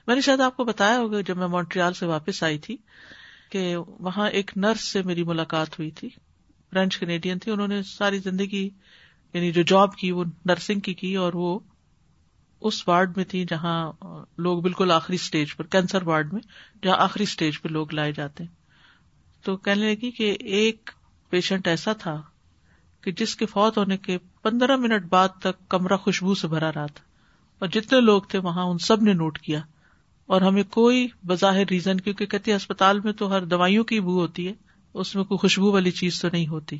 میں 0.07 0.15
نے 0.15 0.21
شاید 0.21 0.39
آپ 0.39 0.57
کو 0.57 0.63
بتایا 0.63 0.97
ہوگا 0.97 1.21
جب 1.21 1.37
میں 1.37 1.47
مونٹریال 1.47 1.93
سے 1.93 2.05
واپس 2.05 2.43
آئی 2.43 2.57
تھی 2.57 2.77
کہ 3.49 3.77
وہاں 3.77 4.29
ایک 4.29 4.51
نرس 4.55 4.81
سے 4.81 5.03
میری 5.03 5.23
ملاقات 5.23 5.79
ہوئی 5.79 5.91
تھی۔ 5.91 6.09
فرینچ 6.69 6.97
کینیڈین 6.97 7.39
تھی۔ 7.39 7.51
انہوں 7.51 7.67
نے 7.67 7.83
ساری 7.83 8.19
زندگی 8.19 8.69
یعنی 9.33 9.51
جو 9.51 9.61
جاب 9.61 9.95
کی 9.95 10.11
وہ 10.11 10.23
نرسنگ 10.45 10.79
کی 10.79 10.93
کی 10.93 11.15
اور 11.15 11.33
وہ 11.33 11.59
اس 12.61 12.87
وارڈ 12.87 13.17
میں 13.17 13.25
تھی 13.25 13.45
جہاں 13.49 13.91
لوگ 14.37 14.61
بالکل 14.61 14.91
آخری 14.91 15.15
اسٹیج 15.15 15.55
پر، 15.55 15.65
کینسر 15.65 16.07
وارڈ 16.07 16.33
میں، 16.33 16.41
جہاں 16.83 16.97
آخری 16.97 17.23
اسٹیج 17.23 17.61
پہ 17.61 17.69
لوگ 17.69 17.93
لائے 17.93 18.11
جاتے 18.11 18.43
ہیں۔ 18.43 18.55
تو 19.43 19.57
کہنے 19.57 19.93
لگی 19.93 20.11
کہ 20.11 20.37
ایک 20.39 20.89
پیشنٹ 21.29 21.67
ایسا 21.67 21.93
تھا 21.93 22.21
کہ 23.01 23.11
جس 23.11 23.35
کے 23.35 23.45
فوت 23.45 23.77
ہونے 23.77 23.97
کے 23.97 24.17
پندرہ 24.17 24.75
منٹ 24.75 25.03
بعد 25.05 25.29
تک 25.29 25.69
کمرہ 25.69 25.97
خوشبو 25.97 26.35
سے 26.35 26.47
بھرا 26.47 26.71
رہا 26.75 26.85
تھا۔ 26.85 27.10
اور 27.61 27.69
جتنے 27.69 27.99
لوگ 28.01 28.21
تھے 28.21 28.39
وہاں 28.39 28.63
ان 28.63 28.77
سب 28.77 29.01
نے 29.01 29.13
نوٹ 29.13 29.37
کیا 29.39 29.59
اور 30.25 30.41
ہمیں 30.41 30.63
کوئی 30.63 31.07
بظاہر 31.27 31.67
ریزن، 31.71 31.99
کیونکہ 31.99 32.25
کہتے 32.25 32.53
اسپتال 32.53 32.99
میں 32.99 33.13
تو 33.13 33.31
ہر 33.31 33.45
دوائیوں 33.45 33.83
کی 33.83 33.99
بو 33.99 34.19
ہوتی 34.19 34.47
ہے، 34.47 34.53
اس 34.93 35.15
میں 35.15 35.23
کوئی 35.23 35.37
خوشبو 35.37 35.71
والی 35.71 35.91
چیز 35.91 36.21
تو 36.21 36.27
نہیں 36.31 36.47
ہوتی۔ 36.47 36.77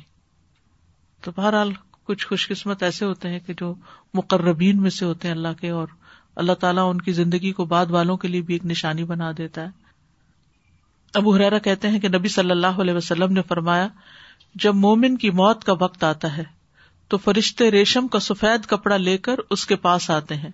تو 1.22 1.30
بہرحال 1.36 1.72
کچھ 2.04 2.26
خوش 2.26 2.48
قسمت 2.48 2.82
ایسے 2.82 3.04
ہوتے 3.04 3.28
ہیں 3.28 3.38
کہ 3.38 3.52
جو 3.52 3.74
مقربین 4.14 4.80
میں 4.82 4.90
سے 4.90 5.04
ہوتے 5.04 5.28
ہیں 5.28 5.34
اللہ 5.34 5.60
کے، 5.60 5.70
اور 5.70 5.88
اللہ 6.36 6.52
تعالیٰ 6.52 6.90
ان 6.90 7.00
کی 7.00 7.12
زندگی 7.12 7.52
کو 7.52 7.64
بعد 7.64 7.90
والوں 7.90 8.16
کے 8.16 8.28
لیے 8.28 8.40
بھی 8.40 8.54
ایک 8.54 8.64
نشانی 8.64 9.04
بنا 9.04 9.30
دیتا 9.38 9.62
ہے۔ 9.62 9.68
ابو 11.14 11.34
حرارا 11.34 11.58
کہتے 11.58 11.88
ہیں 11.88 12.00
کہ 12.00 12.08
نبی 12.08 12.28
صلی 12.28 12.50
اللہ 12.50 12.80
علیہ 12.80 12.94
وسلم 12.94 13.32
نے 13.32 13.42
فرمایا، 13.42 13.88
جب 14.54 14.74
مومن 14.74 15.16
کی 15.16 15.30
موت 15.30 15.64
کا 15.64 15.72
وقت 15.80 16.04
آتا 16.04 16.36
ہے 16.36 16.44
تو 17.08 17.18
فرشتے 17.18 17.70
ریشم 17.70 18.08
کا 18.08 18.20
سفید 18.20 18.66
کپڑا 18.66 18.96
لے 18.96 19.18
کر 19.18 19.36
اس 19.50 19.66
کے 19.66 19.76
پاس 19.76 20.10
آتے 20.10 20.34
ہیں۔ 20.34 20.50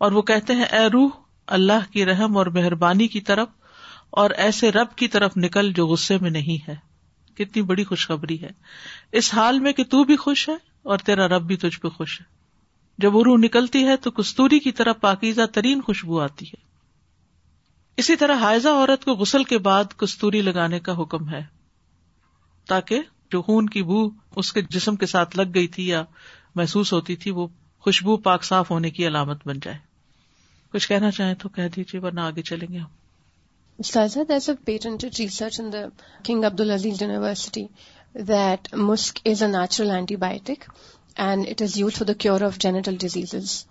اور 0.00 0.12
وہ 0.12 0.22
کہتے 0.22 0.54
ہیں، 0.54 0.64
اے 0.64 0.86
روح، 0.86 1.10
اللہ 1.46 1.92
کی 1.92 2.04
رحم 2.04 2.36
اور 2.36 2.46
مہربانی 2.46 3.08
کی 3.08 3.20
طرف 3.20 3.48
اور 4.10 4.30
ایسے 4.30 4.72
رب 4.72 4.96
کی 4.96 5.08
طرف 5.08 5.32
نکل 5.36 5.72
جو 5.72 5.86
غصے 5.86 6.18
میں 6.18 6.30
نہیں 6.30 6.70
ہے۔ 6.70 6.76
کتنی 7.34 7.62
بڑی 7.62 7.84
خوشخبری 7.84 8.42
ہے۔ 8.42 8.50
اس 9.12 9.34
حال 9.34 9.60
میں 9.60 9.72
کہ 9.72 9.84
تو 9.84 10.04
بھی 10.04 10.16
خوش 10.16 10.48
ہے 10.48 10.54
اور 10.82 10.98
تیرا 10.98 11.28
رب 11.28 11.42
بھی 11.42 11.56
تجھ 11.56 11.80
پہ 11.80 11.88
خوش 11.88 12.20
ہے۔ 12.20 12.26
جب 12.98 13.14
وہ 13.14 13.24
روح 13.24 13.38
نکلتی 13.38 13.84
ہے 13.84 13.96
تو 13.96 14.10
کستوری 14.10 14.58
کی 14.58 14.72
طرح 14.72 14.92
پاکیزہ 14.92 15.46
ترین 15.46 15.82
خوشبو 15.82 16.20
آتی 16.20 16.46
ہے۔ 16.46 16.62
اسی 17.96 18.16
طرح 18.16 18.34
حائزہ 18.34 18.68
عورت 18.68 19.04
کو 19.04 19.12
غسل 19.12 19.44
کے 19.44 19.58
بعد 19.58 19.84
کستوری 19.96 20.42
لگانے 20.42 20.80
کا 20.80 20.92
حکم 20.92 21.28
ہے۔ 21.28 21.42
تاکہ 22.68 23.00
جو 23.30 23.42
خون 23.42 23.66
کی 23.66 23.82
بو 23.82 24.10
اس 24.36 24.52
کے 24.52 24.62
جسم 24.62 24.96
کے 24.96 25.06
ساتھ 25.06 25.36
لگ 25.36 25.54
گئی 25.54 25.66
تھی 25.66 25.88
یا 25.88 26.04
محسوس 26.54 26.92
ہوتی 26.92 27.16
تھی 27.16 27.30
وہ 27.30 27.46
خوشبو 27.78 28.16
پاک 28.16 28.44
صاف 28.44 28.70
ہونے 28.70 28.90
کی 28.90 29.06
علامت 29.06 29.48
بن 29.48 29.58
جائے۔ 29.62 29.89
کچھ 30.74 30.88
کہنا 30.88 31.10
چاہیں 31.10 31.34
تو 31.34 31.48
کہہ 31.48 31.68
دیجیے 31.76 32.00
ورنہ 32.00 32.20
آگے 32.20 32.42
چلیں 32.42 32.72
گے 32.72 32.78
ہم۔ 32.78 32.88
King 36.24 36.44
Abdul 36.44 36.60
Aziz 36.60 37.02
university 37.02 37.66
that 38.14 38.74
musk 38.74 39.18
is 39.24 39.42
a 39.42 39.48
natural 39.48 39.90
antibiotic 40.16 40.64
and 41.18 41.46
it 41.48 41.62
is 41.62 41.76
use 41.78 41.94
for 41.94 42.06
the 42.06 42.12
cure 42.18 42.40
of 42.40 42.58
genital 42.58 42.96
disease 42.96 43.64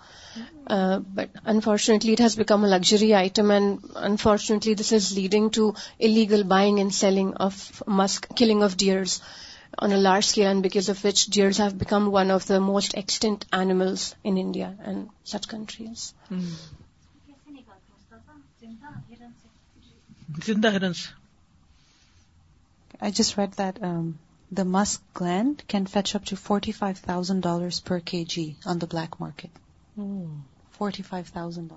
but 1.15 1.37
unfortunately 1.45 2.11
it 2.11 2.21
has 2.21 2.37
become 2.37 2.63
a 2.63 2.69
luxury 2.69 3.13
item 3.13 3.51
and 3.51 3.85
unfortunately 3.95 4.73
this 4.75 4.93
is 4.93 5.11
leading 5.13 5.49
to 5.49 5.69
illegal 5.99 6.43
buying 6.47 6.77
and 6.77 6.93
selling 6.93 7.31
of 7.39 7.81
musk 7.89 8.27
killing 8.37 8.63
of 8.63 8.77
deers 8.77 9.19
on 9.77 9.91
a 9.91 9.97
large 9.97 10.25
scale 10.25 10.45
and 10.47 10.63
because 10.63 10.89
of 10.89 11.05
which 11.05 11.25
deers 11.33 11.59
have 11.61 11.77
become 11.77 12.13
one 12.13 12.31
of 12.31 12.47
the 12.49 12.59
most 12.63 12.95
extinct 12.95 13.45
animals 13.51 14.13
in 14.23 14.37
India 14.37 14.71
and 14.79 15.05
such 15.25 15.47
countries 15.47 16.11
زندہ 20.45 20.71
ہرن 20.71 20.93
سے 20.93 21.17
I 23.01 23.09
just 23.11 23.37
read 23.37 23.53
that 23.53 23.77
um, 23.81 24.07
the 24.51 24.65
musk 24.65 25.01
gland 25.13 25.63
can 25.67 25.85
fetch 25.85 26.15
up 26.15 26.25
to 26.25 26.35
$45,000 26.37 27.83
per 27.85 27.99
kg 28.01 28.43
on 28.65 28.79
the 28.79 28.87
black 28.87 29.19
market. 29.19 29.51
$45,000. 29.97 31.69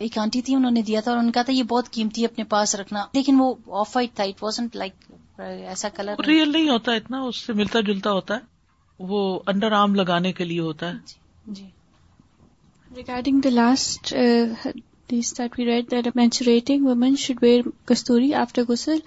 ایک 0.00 0.16
aunty 0.18 0.40
تھی 0.42 0.54
انہوں 0.54 0.70
نے 0.70 0.82
دیا 0.82 1.00
تھا 1.00 1.10
اور 1.10 1.18
ان 1.18 1.30
کا 1.30 1.42
تھا 1.42 1.52
یہ 1.52 1.62
بہت 1.62 1.90
قیمتی 1.90 2.24
اپنے 2.24 2.44
پاس 2.44 2.74
رکھنا 2.74 3.04
لیکن 3.12 3.36
وہ 3.40 3.54
آف 3.80 3.94
وائٹ 3.96 4.14
تھا 4.14 4.24
اٹ 4.24 4.42
وازنٹ 4.42 4.76
لائک 4.76 4.94
ایسا 5.40 5.88
کلر 5.88 6.24
ریئل 6.26 6.52
نہیں 6.52 6.68
ہوتا 6.68 6.92
اتنا 6.92 7.20
اس 7.22 7.36
سے 7.36 7.52
ملتا 7.52 7.80
جلتا 7.80 8.12
ہوتا 8.12 8.34
ہے 8.34 8.40
وہ 9.00 9.20
انڈر 9.46 9.72
آرم 9.72 9.94
لگانے 9.94 10.32
کے 10.32 10.44
لیے 10.44 10.60
ہوتا 10.60 10.90
ہے 10.90 11.52
جی 11.52 11.68
Regarding 12.90 13.40
the 13.40 13.50
last 13.50 14.12
uh, 14.14 14.72
hadith 15.10 15.34
that 15.34 15.56
we 15.58 15.66
read, 15.66 15.90
that 15.90 16.06
a 16.06 16.12
menstruating 16.12 16.82
woman 16.82 17.16
should 17.16 17.42
wear 17.42 17.62
kasturi 17.86 18.32
after 18.32 18.64
ghusl. 18.64 18.98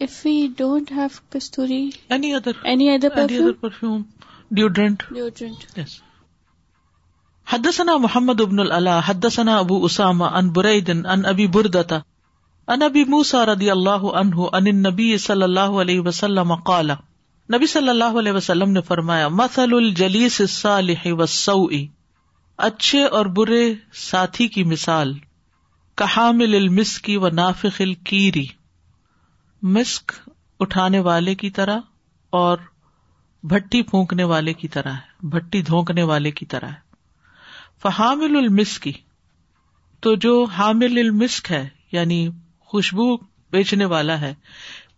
If 0.00 0.24
we 0.24 0.48
don't 0.62 0.90
have 0.90 1.20
kasturi, 1.30 1.90
any 2.08 2.34
other 2.34 2.52
any 2.64 2.74
other 2.74 2.74
any 2.74 2.90
other 2.94 3.10
perfume, 3.10 3.52
perfume? 3.60 4.00
Deodorant? 4.54 4.96
Deodorant. 5.16 5.76
yes. 5.76 6.00
حدثنا 7.46 7.96
محمد 7.96 8.40
بن 8.40 8.58
العلا 8.58 9.00
حدثنا 9.06 9.58
ابو 9.58 9.84
اسامہ 9.84 10.24
ان 10.24 10.48
برید 10.48 10.88
ان 10.88 11.24
ابی 11.24 11.46
بردتا 11.46 11.98
ان 12.68 12.82
ابی 12.82 13.04
موسى 13.04 13.36
رضی 13.46 13.70
اللہ 13.70 13.90
عنہ 13.90 14.34
ان 14.52 14.66
النبی 14.66 15.18
صلی 15.18 15.42
اللہ 15.42 15.60
علیہ 15.60 16.00
وسلم 16.00 16.54
قال 16.54 16.90
نبی 17.52 17.66
صلی 17.66 17.88
اللہ 17.88 18.04
علیہ 18.04 18.32
وسلم 18.32 18.70
نے 18.70 18.80
فرمایا 18.80 19.28
مثل 19.28 19.68
الجلیس 19.72 20.40
الصالح 20.40 21.06
والسوء. 21.06 21.72
اچھے 22.56 23.04
اور 23.04 23.26
برے 23.26 23.74
ساتھی 23.92 24.48
کی 24.48 24.64
مثال۔ 24.64 25.14
کحامل 25.96 26.54
المسکی 26.54 27.16
و 27.16 27.28
نافخ 27.28 27.80
الکیری۔ 27.80 28.46
مسک 29.62 30.12
اٹھانے 30.60 30.98
والے 30.98 31.34
کی 31.34 31.50
طرح 31.50 31.78
اور 32.30 32.58
بھٹی 33.42 33.82
پھونکنے 33.82 34.24
والے 34.24 34.52
کی 34.52 34.68
طرح 34.68 34.92
ہے۔ 34.92 35.26
بھٹی 35.26 35.62
دھونکنے 35.62 36.02
والے 36.02 36.30
کی 36.30 36.46
طرح 36.46 36.66
ہے۔ 36.66 36.92
فحامل 37.82 38.36
المسکی 38.36 38.92
تو 40.00 40.14
جو 40.14 40.44
حامل 40.44 40.98
المسک 40.98 41.52
ہے 41.52 41.68
یعنی 41.92 42.28
خوشبو 42.60 43.16
بیچنے 43.50 43.84
والا 43.84 44.20
ہے، 44.20 44.34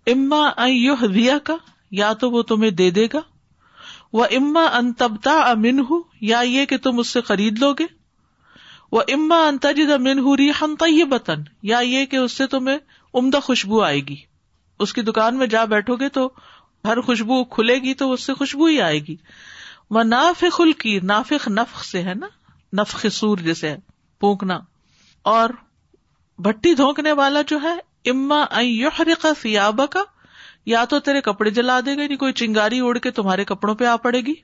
اما 0.07 0.49
ان 0.57 1.15
دیا 1.15 1.39
کا 1.39 1.57
یا 1.91 2.13
تو 2.13 2.31
وہ 2.31 2.43
تمہیں 2.43 2.71
دے 2.71 2.91
دے 2.91 3.09
گا 3.13 3.21
وہ 4.13 4.25
اما 4.25 4.65
ان 4.65 4.93
تبتا 4.93 5.51
امن 5.51 5.79
ہوں 5.79 6.03
یا 6.21 6.41
یہ 6.41 6.65
کہ 6.65 6.79
تم 6.79 6.99
اس 6.99 7.09
سے 7.09 7.21
خرید 7.21 7.59
لو 7.59 7.73
گے 7.73 8.04
وہ 8.95 9.03
اما 9.09 9.37
ان 9.47 9.59
تجد 9.59 9.91
امن 9.91 10.19
ہوں 10.19 10.37
ہم 10.63 10.75
بتن 11.09 11.43
یا 11.63 11.79
یہ 11.79 12.05
کہ 12.07 12.17
اس 12.17 12.33
سے 12.33 12.47
تمہیں 12.47 12.77
عمدہ 13.15 13.39
خوشبو 13.41 13.83
آئے 13.83 14.01
گی 14.01 14.17
اس 14.81 14.93
کی 14.93 15.03
دکان 15.03 15.39
میں 15.39 15.47
جا 15.47 15.65
بیٹھو 15.65 15.97
گے 15.97 16.09
تو 16.09 16.29
ہر 16.85 17.01
خوشبو 17.01 17.43
کھلے 17.45 17.75
گی 17.75 17.95
تو 17.95 18.13
اس 18.13 18.27
سے 18.27 18.35
خوشبو 18.35 18.67
ہی 18.67 18.81
آئے 18.81 18.99
گی 18.99 19.17
وہ 19.91 20.03
نافق 20.03 20.61
الکی 20.61 20.99
نافق 21.03 21.49
نفق 21.49 21.85
سے 21.85 22.03
ہے 22.03 22.15
نا 22.15 22.27
نفق 22.73 23.07
سور 23.13 23.39
جیسے 23.39 23.71
ہے 23.71 23.77
پونکنا 24.21 24.59
اور 25.25 25.51
بھٹی 26.39 26.75
دھونکنے 26.75 27.13
والا 27.13 27.43
جو 27.47 27.61
ہے 27.63 27.77
اما 28.11 28.45
یحرق 28.61 29.27
ثیابک 29.43 29.93
کا 29.93 30.03
یا 30.67 30.85
تو 30.85 30.99
تیرے 31.01 31.21
کپڑے 31.21 31.51
جلا 31.51 31.81
دے 31.87 31.97
گا 31.97 32.03
نہیں 32.03 32.17
کوئی 32.17 32.33
چنگاری 32.33 32.81
اڑ 32.81 32.97
کے 32.99 33.11
تمہارے 33.11 33.45
کپڑوں 33.45 33.75
پہ 33.75 33.85
آ 33.85 33.97
پڑے 33.97 34.21
گی 34.21 34.35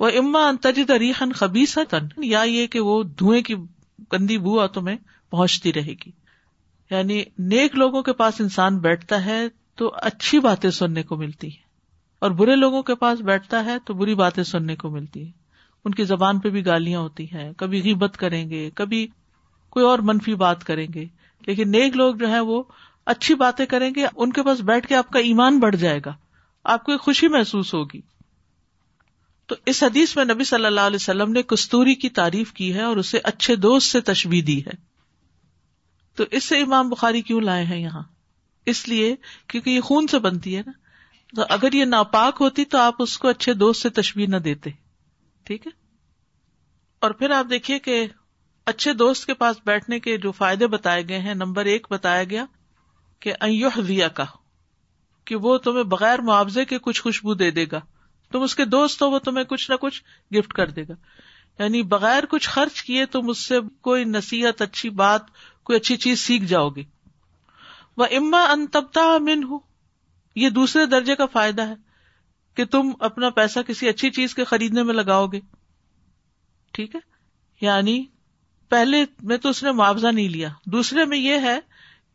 وہ 0.00 0.08
اما 0.16 0.46
انتجد 0.48 0.90
ریحن 0.90 1.32
خبیس 1.32 1.78
یا 2.16 2.42
یہ 2.42 2.66
کہ 2.66 2.80
وہ 2.80 3.02
دھوئیں 3.18 3.42
کی 3.42 3.54
گندی 4.12 4.38
بو 4.38 4.66
تمہیں 4.66 4.96
پہنچتی 5.32 5.72
رہے 5.72 5.94
گی 6.06 6.10
یعنی 6.90 7.22
نیک 7.38 7.74
لوگوں 7.74 8.02
کے 8.02 8.12
پاس 8.12 8.40
انسان 8.40 8.78
بیٹھتا 8.78 9.24
ہے 9.24 9.40
تو 9.74 9.90
اچھی 10.02 10.38
باتیں 10.38 10.70
سننے 10.70 11.02
کو 11.02 11.16
ملتی 11.16 11.48
ہے 11.48 11.66
اور 12.18 12.30
برے 12.30 12.54
لوگوں 12.56 12.82
کے 12.82 12.94
پاس 12.94 13.20
بیٹھتا 13.20 13.64
ہے 13.64 13.78
تو 13.84 13.94
بری 13.94 14.14
باتیں 14.14 14.42
سننے 14.44 14.76
کو 14.76 14.90
ملتی 14.90 15.26
ہے 15.26 15.30
ان 15.84 15.94
کی 15.94 16.04
زبان 16.04 16.38
پہ 16.38 16.48
بھی 16.48 16.64
گالیاں 16.66 17.00
ہوتی 17.00 17.26
ہیں 17.32 17.52
کبھی 17.56 17.82
غیبت 17.82 18.16
کریں 18.16 18.50
گے 18.50 18.70
کبھی 18.74 19.06
کوئی 19.68 19.86
اور 19.86 19.98
منفی 19.98 20.34
بات 20.34 20.64
کریں 20.64 20.86
گے 20.94 21.04
لیکن 21.46 21.70
نیک 21.70 21.96
لوگ 21.96 22.14
جو 22.14 22.28
ہے 22.28 22.40
وہ 22.40 22.62
اچھی 23.06 23.34
باتیں 23.34 23.66
کریں 23.66 23.90
گے 23.96 24.06
ان 24.16 24.32
کے 24.32 24.42
پاس 24.42 24.60
بیٹھ 24.60 24.86
کے 24.86 24.94
آپ 24.94 25.10
کا 25.10 25.18
ایمان 25.18 25.58
بڑھ 25.58 25.76
جائے 25.76 26.00
گا 26.06 26.12
آپ 26.64 26.84
کو 26.84 26.92
ایک 26.92 27.00
خوشی 27.00 27.28
محسوس 27.28 27.74
ہوگی 27.74 28.00
تو 29.48 29.54
اس 29.66 29.82
حدیث 29.82 30.16
میں 30.16 30.24
نبی 30.24 30.44
صلی 30.44 30.64
اللہ 30.64 30.80
علیہ 30.80 30.96
وسلم 30.96 31.32
نے 31.32 31.42
کستوری 31.42 31.94
کی 31.94 32.08
تعریف 32.08 32.52
کی 32.52 32.74
ہے 32.74 32.82
اور 32.82 32.96
اسے 32.96 33.18
اچھے 33.24 33.56
دوست 33.56 33.88
سے 33.88 34.00
تشبیح 34.00 34.42
دی 34.46 34.60
ہے۔ 34.60 34.70
تو 36.16 36.24
اس 36.30 36.44
سے 36.44 36.60
امام 36.60 36.88
بخاری 36.88 37.22
کیوں 37.22 37.40
لائے 37.40 37.64
ہیں 37.64 37.80
یہاں؟ 37.80 38.02
اس 38.66 38.88
لیے 38.88 39.16
کیونکہ 39.46 39.70
یہ 39.70 39.80
خون 39.80 40.06
سے 40.06 40.18
بنتی 40.18 40.56
ہے 40.56 40.62
نا۔ 40.66 40.72
تو 41.36 41.42
اگر 41.48 41.72
یہ 41.72 41.84
ناپاک 41.84 42.36
ہوتی 42.40 42.64
تو 42.64 42.78
آپ 42.78 42.94
اس 42.98 43.18
کو 43.18 43.28
اچھے 43.28 43.54
دوست 43.54 43.82
سے 43.82 43.88
تشبیح 43.88 44.26
نہ 44.26 44.36
دیتے۔ 44.36 44.70
ٹھیک 45.42 45.66
ہے؟ 45.66 45.72
اور 46.98 47.10
پھر 47.10 47.30
آپ 47.30 47.46
دیکھیے 47.50 47.78
کہ 47.78 48.06
اچھے 48.66 48.92
دوست 48.92 49.26
کے 49.26 49.34
پاس 49.34 49.56
بیٹھنے 49.66 50.00
کے 50.00 50.18
جو 50.18 50.32
فائدے 50.32 50.66
بتائے 50.66 51.08
گئے 51.08 51.18
ہیں، 51.18 51.34
نمبر 51.34 51.64
ایک 51.64 51.86
بتایا 51.90 52.24
گیا 52.24 52.44
کہ 53.20 53.32
دیا 53.88 54.08
کا 54.08 54.24
کہ 55.24 55.36
وہ 55.36 55.58
تمہیں 55.58 55.84
بغیر 55.84 56.18
معاوضے 56.18 56.64
کے 56.64 56.78
کچھ 56.78 57.02
خوشبو 57.02 57.34
دے 57.34 57.50
دے 57.50 57.66
گا۔ 57.72 57.80
تم 58.32 58.42
اس 58.42 58.54
کے 58.54 58.64
دوست 58.64 59.02
ہو، 59.02 59.10
وہ 59.10 59.18
تمہیں 59.18 59.44
کچھ 59.44 59.70
نہ 59.70 59.76
کچھ 59.76 60.02
گفٹ 60.34 60.52
کر 60.52 60.70
دے 60.70 60.82
گا۔ 60.82 60.92
یعنی 61.62 61.82
بغیر 61.82 62.24
کچھ 62.26 62.48
خرچ 62.48 62.82
کیے 62.82 63.06
تم 63.06 63.28
اس 63.28 63.38
سے 63.38 63.58
کوئی 63.80 64.04
نصیحت، 64.04 64.62
اچھی 64.62 64.90
بات، 64.90 65.20
کوئی 65.62 65.76
اچھی 65.76 65.96
چیز 65.96 66.20
سیکھ 66.20 66.44
جاؤ 66.44 66.68
گے۔ 66.68 66.82
وہ 67.96 68.04
اما 68.10 68.42
ان 68.42 68.66
تبتا 68.66 69.18
من 69.18 69.44
ہوں 69.44 69.58
یہ 70.34 70.50
دوسرے 70.50 70.86
درجے 70.86 71.14
کا 71.14 71.26
فائدہ 71.26 71.62
ہے 71.62 71.74
کہ 72.54 72.64
تم 72.64 72.90
اپنا 73.00 73.30
پیسہ 73.30 73.58
کسی 73.66 73.88
اچھی 73.88 74.10
چیز 74.10 74.34
کے 74.34 74.44
خریدنے 74.44 74.82
میں 74.82 74.94
لگاؤ 74.94 75.26
گے۔ 75.26 75.40
ٹھیک 76.72 76.94
ہے؟ 76.94 77.00
یعنی 77.60 78.06
پہلے 78.68 79.04
میں 79.22 79.36
تو 79.36 79.48
اس 79.48 79.62
نے 79.62 79.72
معاوضہ 79.72 80.06
نہیں 80.06 80.28
لیا۔ 80.28 80.48
دوسرے 80.66 81.04
میں 81.04 81.18
یہ 81.18 81.34
ہے 81.34 81.60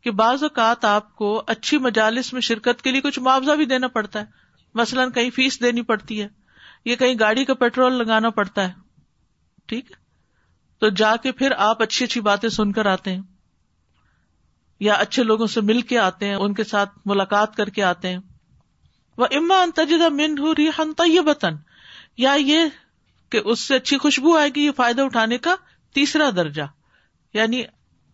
کہ 0.00 0.10
بعض 0.10 0.42
اوقات 0.42 0.84
آپ 0.84 1.16
کو 1.16 1.42
اچھی 1.46 1.78
مجالس 1.78 2.32
میں 2.32 2.40
شرکت 2.40 2.82
کے 2.82 2.90
لیے 2.90 3.00
کچھ 3.00 3.20
معاوضہ 3.20 3.52
بھی 3.52 3.64
دینا 3.64 3.88
پڑتا 3.88 4.20
ہے۔ 4.20 4.43
مثلاً 4.74 5.10
کہیں 5.10 5.30
فیس 5.30 5.60
دینی 5.62 5.82
پڑتی 5.82 6.20
ہے، 6.22 6.28
یا 6.84 6.94
کہیں 6.94 7.14
گاڑی 7.20 7.44
کا 7.44 7.54
پیٹرول 7.54 7.98
لگانا 7.98 8.30
پڑتا 8.30 8.68
ہے، 8.68 8.72
ٹھیک 9.66 9.92
تو 10.82 10.88
جا 10.90 11.14
کے 11.16 11.32
پھر 11.32 11.52
آپ 11.56 11.82
اچھی 11.82 12.04
اچھی 12.04 12.20
باتیں 12.20 12.48
سن 12.48 12.72
کر 12.72 12.86
آتے 12.86 13.10
ہیں، 13.10 13.22
یا 14.80 14.94
اچھے 14.94 15.22
لوگوں 15.22 15.46
سے 15.46 15.60
مل 15.60 15.80
کے 15.80 15.98
آتے 15.98 16.28
ہیں، 16.28 16.34
ان 16.34 16.54
کے 16.54 16.64
ساتھ 16.64 16.98
ملاقات 17.06 17.56
کر 17.56 17.68
کے 17.68 17.82
آتے 17.82 18.08
ہیں۔ 18.08 18.18
وہ 19.18 19.26
اما 19.30 19.64
تجدہ 19.74 20.08
من 20.08 20.38
ہو 20.38 20.54
ریحن 20.54 20.92
طیبتن 20.92 21.56
یا 22.16 22.34
یہ 22.38 22.64
کہ 23.30 23.40
اس 23.44 23.60
سے 23.60 23.76
اچھی 23.76 23.98
خوشبو 23.98 24.36
آئے 24.36 24.50
گی، 24.54 24.64
یہ 24.64 24.70
فائدہ 24.76 25.02
اٹھانے 25.02 25.38
کا 25.38 25.54
تیسرا 25.94 26.30
درجہ۔ 26.36 26.62
یعنی 27.34 27.62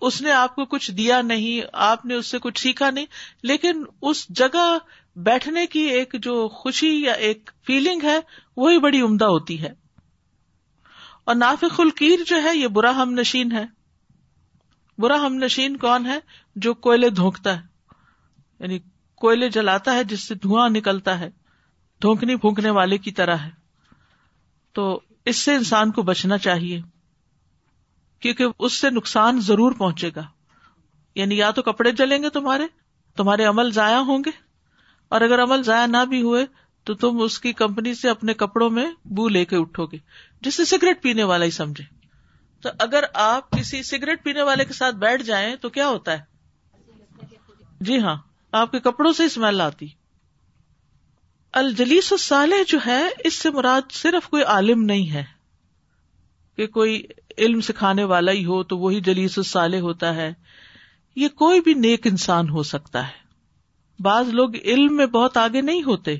اس 0.00 0.20
نے 0.20 0.32
آپ 0.32 0.54
کو 0.54 0.64
کچھ 0.64 0.90
دیا 0.90 1.20
نہیں، 1.22 1.60
آپ 1.72 2.04
نے 2.06 2.14
اس 2.14 2.26
سے 2.26 2.38
کچھ 2.38 2.60
سیکھا 2.60 2.90
نہیں، 2.90 3.06
لیکن 3.42 3.84
اس 4.02 4.26
جگہ 4.28 4.78
بیٹھنے 5.22 5.66
کی 5.66 5.80
ایک 5.80 6.14
جو 6.22 6.48
خوشی 6.48 7.02
یا 7.02 7.12
ایک 7.12 7.50
فیلنگ 7.66 8.00
ہے، 8.02 8.18
وہی 8.56 8.78
بڑی 8.78 9.00
عمدہ 9.00 9.24
ہوتی 9.24 9.62
ہے۔ 9.62 9.72
اور 11.24 11.34
نافق 11.34 11.80
الکیر 11.80 12.18
جو 12.26 12.42
ہے، 12.42 12.56
یہ 12.56 12.68
برا 12.68 12.90
ہم 12.90 13.10
نشین 13.12 13.52
ہے۔ 13.52 13.64
برا 14.98 15.16
ہم 15.16 15.34
نشین 15.34 15.76
کون 15.76 16.06
ہے؟ 16.06 16.18
جو 16.56 16.74
کوئلے 16.74 17.10
دھونکتا 17.10 17.60
ہے۔ 17.60 17.66
یعنی 18.60 18.78
کوئلے 19.14 19.48
جلاتا 19.48 19.94
ہے، 19.94 20.04
جس 20.04 20.20
سے 20.20 20.34
دھواں 20.34 20.68
نکلتا 20.68 21.20
ہے۔ 21.20 21.30
دھونکنی 22.02 22.36
پھونکنے 22.36 22.70
والے 22.70 22.98
کی 22.98 23.12
طرح 23.12 23.36
ہے۔ 23.36 23.50
تو 24.72 25.00
اس 25.24 25.36
سے 25.36 25.54
انسان 25.54 25.90
کو 25.90 26.02
بچنا 26.02 26.38
چاہیے۔ 26.38 26.82
کیونکہ 28.20 28.46
اس 28.58 28.72
سے 28.72 28.90
نقصان 28.90 29.40
ضرور 29.40 29.72
پہنچے 29.72 30.10
گا۔ 30.16 30.22
یعنی 31.14 31.38
یا 31.38 31.50
تو 31.50 31.62
کپڑے 31.62 31.92
جلیں 31.92 32.22
گے 32.22 32.30
تمہارے 32.30 32.64
تمہارے 33.16 33.44
عمل 33.44 33.70
ضائع 33.70 33.98
ہوں 33.98 34.18
گے۔ 34.18 34.49
اور 35.10 35.20
اگر 35.20 35.42
عمل 35.42 35.62
ضائع 35.62 35.86
نہ 35.86 36.04
بھی 36.08 36.22
ہوئے 36.22 36.46
تو 36.84 36.94
تم 36.94 37.20
اس 37.20 37.38
کی 37.38 37.52
کمپنی 37.52 37.94
سے 37.94 38.08
اپنے 38.10 38.34
کپڑوں 38.34 38.70
میں 38.70 38.86
بو 39.04 39.28
لے 39.28 39.44
کے 39.44 39.56
اٹھو 39.56 39.86
گے 39.86 39.96
جسے 40.40 40.64
سگریٹ 40.64 41.02
پینے 41.02 41.22
والا 41.22 41.44
ہی 41.44 41.50
سمجھے۔ 41.50 41.84
تو 42.62 42.68
اگر 42.78 43.04
آپ 43.14 43.50
کسی 43.50 43.82
سگریٹ 43.82 44.24
پینے 44.24 44.42
والے 44.42 44.64
کے 44.64 44.72
ساتھ 44.72 44.96
بیٹھ 44.96 45.22
جائیں 45.22 45.56
تو 45.56 45.68
کیا 45.68 45.88
ہوتا 45.88 46.12
ہے؟ 46.12 46.20
جی 47.80 47.98
ہاں 47.98 48.16
آپ 48.52 48.72
کے 48.72 48.80
کپڑوں 48.80 49.12
سے 49.12 49.24
اسمیل 49.24 49.60
آتی۔ 49.60 49.86
الجلیس 51.52 52.12
الصالح 52.12 52.56
جو 52.68 52.78
ہے، 52.86 53.08
اس 53.24 53.34
سے 53.34 53.50
مراد 53.50 53.92
صرف 53.92 54.28
کوئی 54.28 54.42
عالم 54.42 54.82
نہیں 54.82 55.10
ہے۔ 55.10 55.24
کہ 56.56 56.66
کوئی 56.66 57.02
علم 57.38 57.60
سکھانے 57.60 58.04
والا 58.04 58.32
ہی 58.32 58.44
ہو 58.44 58.62
تو 58.62 58.78
وہی 58.78 59.00
جلیس 59.00 59.38
الصالح 59.38 59.78
ہوتا 59.78 60.14
ہے۔ 60.14 60.34
یہ 61.16 61.28
کوئی 61.28 61.60
بھی 61.60 61.74
نیک 61.74 62.06
انسان 62.06 62.48
ہو 62.48 62.62
سکتا 62.62 63.08
ہے۔ 63.08 63.29
بعض 64.00 64.28
لوگ 64.28 64.56
علم 64.56 64.96
میں 64.96 65.06
بہت 65.06 65.36
آگے 65.36 65.60
نہیں 65.60 65.82
ہوتے، 65.82 66.16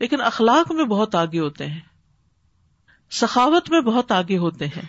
لیکن 0.00 0.20
اخلاق 0.20 0.72
میں 0.72 0.84
بہت 0.84 1.14
آگے 1.14 1.40
ہوتے 1.40 1.66
ہیں۔ 1.66 1.80
سخاوت 3.10 3.70
میں 3.70 3.80
بہت 3.80 4.12
آگے 4.12 4.38
ہوتے 4.38 4.66
ہیں۔ 4.66 4.82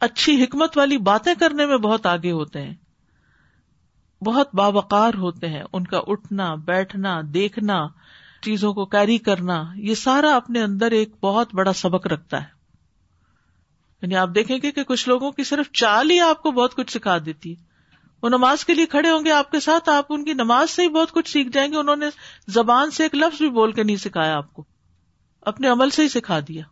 اچھی 0.00 0.44
حکمت 0.44 0.78
والی 0.78 0.98
باتیں 0.98 1.34
کرنے 1.40 1.66
میں 1.66 1.76
بہت 1.76 2.06
آگے 2.06 2.30
ہوتے 2.30 2.62
ہیں۔ 2.62 2.74
بہت 4.24 4.48
باوقار 4.54 5.14
ہوتے 5.14 5.48
ہیں۔ 5.48 5.62
ان 5.72 5.84
کا 5.84 6.00
اٹھنا، 6.06 6.54
بیٹھنا، 6.54 7.20
دیکھنا، 7.34 7.86
چیزوں 8.42 8.74
کو 8.74 8.86
کیری 8.86 9.18
کرنا، 9.18 9.64
یہ 9.74 9.94
سارا 9.94 10.36
اپنے 10.36 10.62
اندر 10.62 10.90
ایک 10.90 11.14
بہت 11.22 11.54
بڑا 11.54 11.72
سبق 11.72 12.06
رکھتا 12.06 12.42
ہے۔ 12.42 12.56
یعنی 14.02 14.16
آپ 14.16 14.28
دیکھیں 14.34 14.58
گے 14.62 14.70
کہ 14.70 14.84
کچھ 14.84 15.08
لوگوں 15.08 15.32
کی 15.32 15.44
صرف 15.44 15.72
چال 15.72 16.10
ہی 16.10 16.20
آپ 16.20 16.42
کو 16.42 16.50
بہت 16.50 16.74
کچھ 16.74 16.92
سکھا 16.92 17.18
دیتی 17.26 17.56
ہے۔ 17.56 17.65
وہ 18.22 18.28
نماز 18.28 18.64
کے 18.64 18.74
لیے 18.74 18.86
کھڑے 18.86 19.10
ہوں 19.10 19.24
گے 19.24 19.30
آپ 19.30 19.50
کے 19.50 19.60
ساتھ، 19.60 19.88
آپ 19.88 20.06
ان 20.08 20.24
کی 20.24 20.32
نماز 20.32 20.70
سے 20.70 20.82
ہی 20.82 20.88
بہت 20.88 21.12
کچھ 21.12 21.30
سیکھ 21.30 21.48
جائیں 21.48 21.72
گے۔ 21.72 21.76
انہوں 21.76 21.96
نے 21.96 22.06
زبان 22.48 22.90
سے 22.90 23.02
ایک 23.02 23.14
لفظ 23.14 23.38
بھی 23.38 23.50
بول 23.50 23.72
کے 23.72 23.82
نہیں 23.82 23.96
سکھایا 23.96 24.36
آپ 24.36 24.52
کو۔ 24.52 24.64
اپنے 25.40 25.68
عمل 25.68 25.90
سے 25.90 26.02
ہی 26.02 26.08
سکھا 26.08 26.40
دیا۔ 26.48 26.62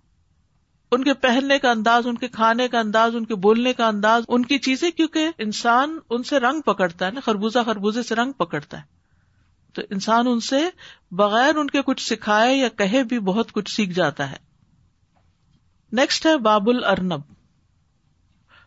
ان 0.92 1.04
کے 1.04 1.14
پہننے 1.14 1.58
کا 1.58 1.70
انداز، 1.70 2.06
ان 2.06 2.18
کے 2.18 2.28
کھانے 2.28 2.68
کا 2.68 2.80
انداز، 2.80 3.16
ان 3.16 3.24
کے 3.24 3.34
بولنے 3.34 3.72
کا 3.72 3.86
انداز، 3.86 4.22
ان 4.28 4.44
کی 4.44 4.58
چیزیں، 4.58 4.90
کیونکہ 4.90 5.28
انسان 5.38 5.98
ان 6.10 6.22
سے 6.22 6.40
رنگ 6.40 6.60
پکڑتا 6.60 7.06
ہے 7.06 7.10
نا، 7.10 7.20
خربوزہ 7.20 7.58
خربوزے 7.66 8.02
سے 8.02 8.14
رنگ 8.14 8.32
پکڑتا 8.32 8.78
ہے۔ 8.78 8.82
تو 9.72 9.82
انسان 9.90 10.26
ان 10.28 10.40
سے 10.40 10.68
بغیر 11.10 11.54
ان 11.54 11.70
کے 11.70 11.82
کچھ 11.82 12.06
سکھائے 12.06 12.56
یا 12.56 12.68
کہے 12.68 13.02
بھی 13.04 13.18
بہت 13.18 13.52
کچھ 13.52 13.70
سیکھ 13.70 13.92
جاتا 13.92 14.30
ہے۔ 14.30 14.36
نیکسٹ 15.92 16.26
ہے 16.26 16.38
باب 16.38 16.68
الرنب 16.68 17.20